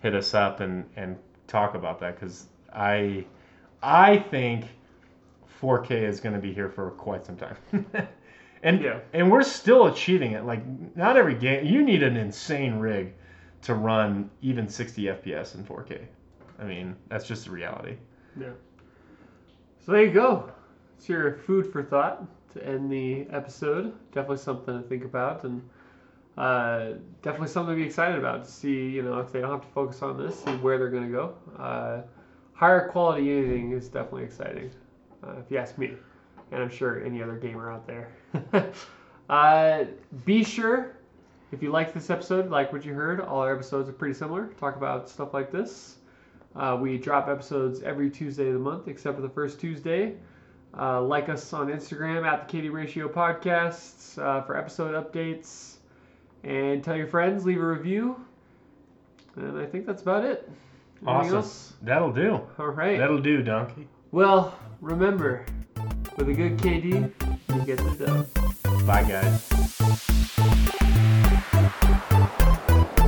[0.00, 1.16] hit us up and, and
[1.46, 3.24] talk about that, because I
[3.82, 4.66] I think
[5.60, 7.56] 4K is going to be here for quite some time.
[8.62, 8.98] and Yeah.
[9.12, 10.44] and we're still achieving it.
[10.44, 10.62] Like
[10.96, 13.14] not every game you need an insane rig
[13.62, 16.00] to run even 60 FPS in 4K.
[16.58, 17.96] I mean, that's just the reality.
[18.38, 18.50] Yeah.
[19.84, 20.50] So there you go.
[20.96, 23.92] It's your food for thought to end the episode.
[24.12, 25.60] Definitely something to think about, and
[26.38, 26.90] uh,
[27.22, 28.44] definitely something to be excited about.
[28.44, 30.90] To see, you know, if they don't have to focus on this, see where they're
[30.90, 31.34] going to go.
[31.58, 32.02] Uh,
[32.52, 34.70] higher quality anything is definitely exciting,
[35.26, 35.92] uh, if you ask me,
[36.52, 38.12] and I'm sure any other gamer out there.
[39.28, 39.84] uh,
[40.24, 40.96] be sure.
[41.52, 44.46] If you like this episode, like what you heard, all our episodes are pretty similar.
[44.58, 45.96] Talk about stuff like this.
[46.56, 50.14] Uh, we drop episodes every Tuesday of the month, except for the first Tuesday.
[50.78, 55.74] Uh, like us on Instagram at the KD Ratio Podcasts uh, for episode updates.
[56.42, 58.16] And tell your friends, leave a review.
[59.36, 60.48] And I think that's about it.
[61.02, 61.36] Anything Awesome.
[61.36, 61.72] else?
[61.82, 62.40] That'll do.
[62.58, 62.98] All right.
[62.98, 63.88] That'll do, donkey.
[64.10, 65.44] Well, remember,
[66.16, 67.12] with a good KD,
[67.54, 68.86] you get the dub.
[68.86, 69.48] Bye, guys.
[71.80, 73.01] Thank you.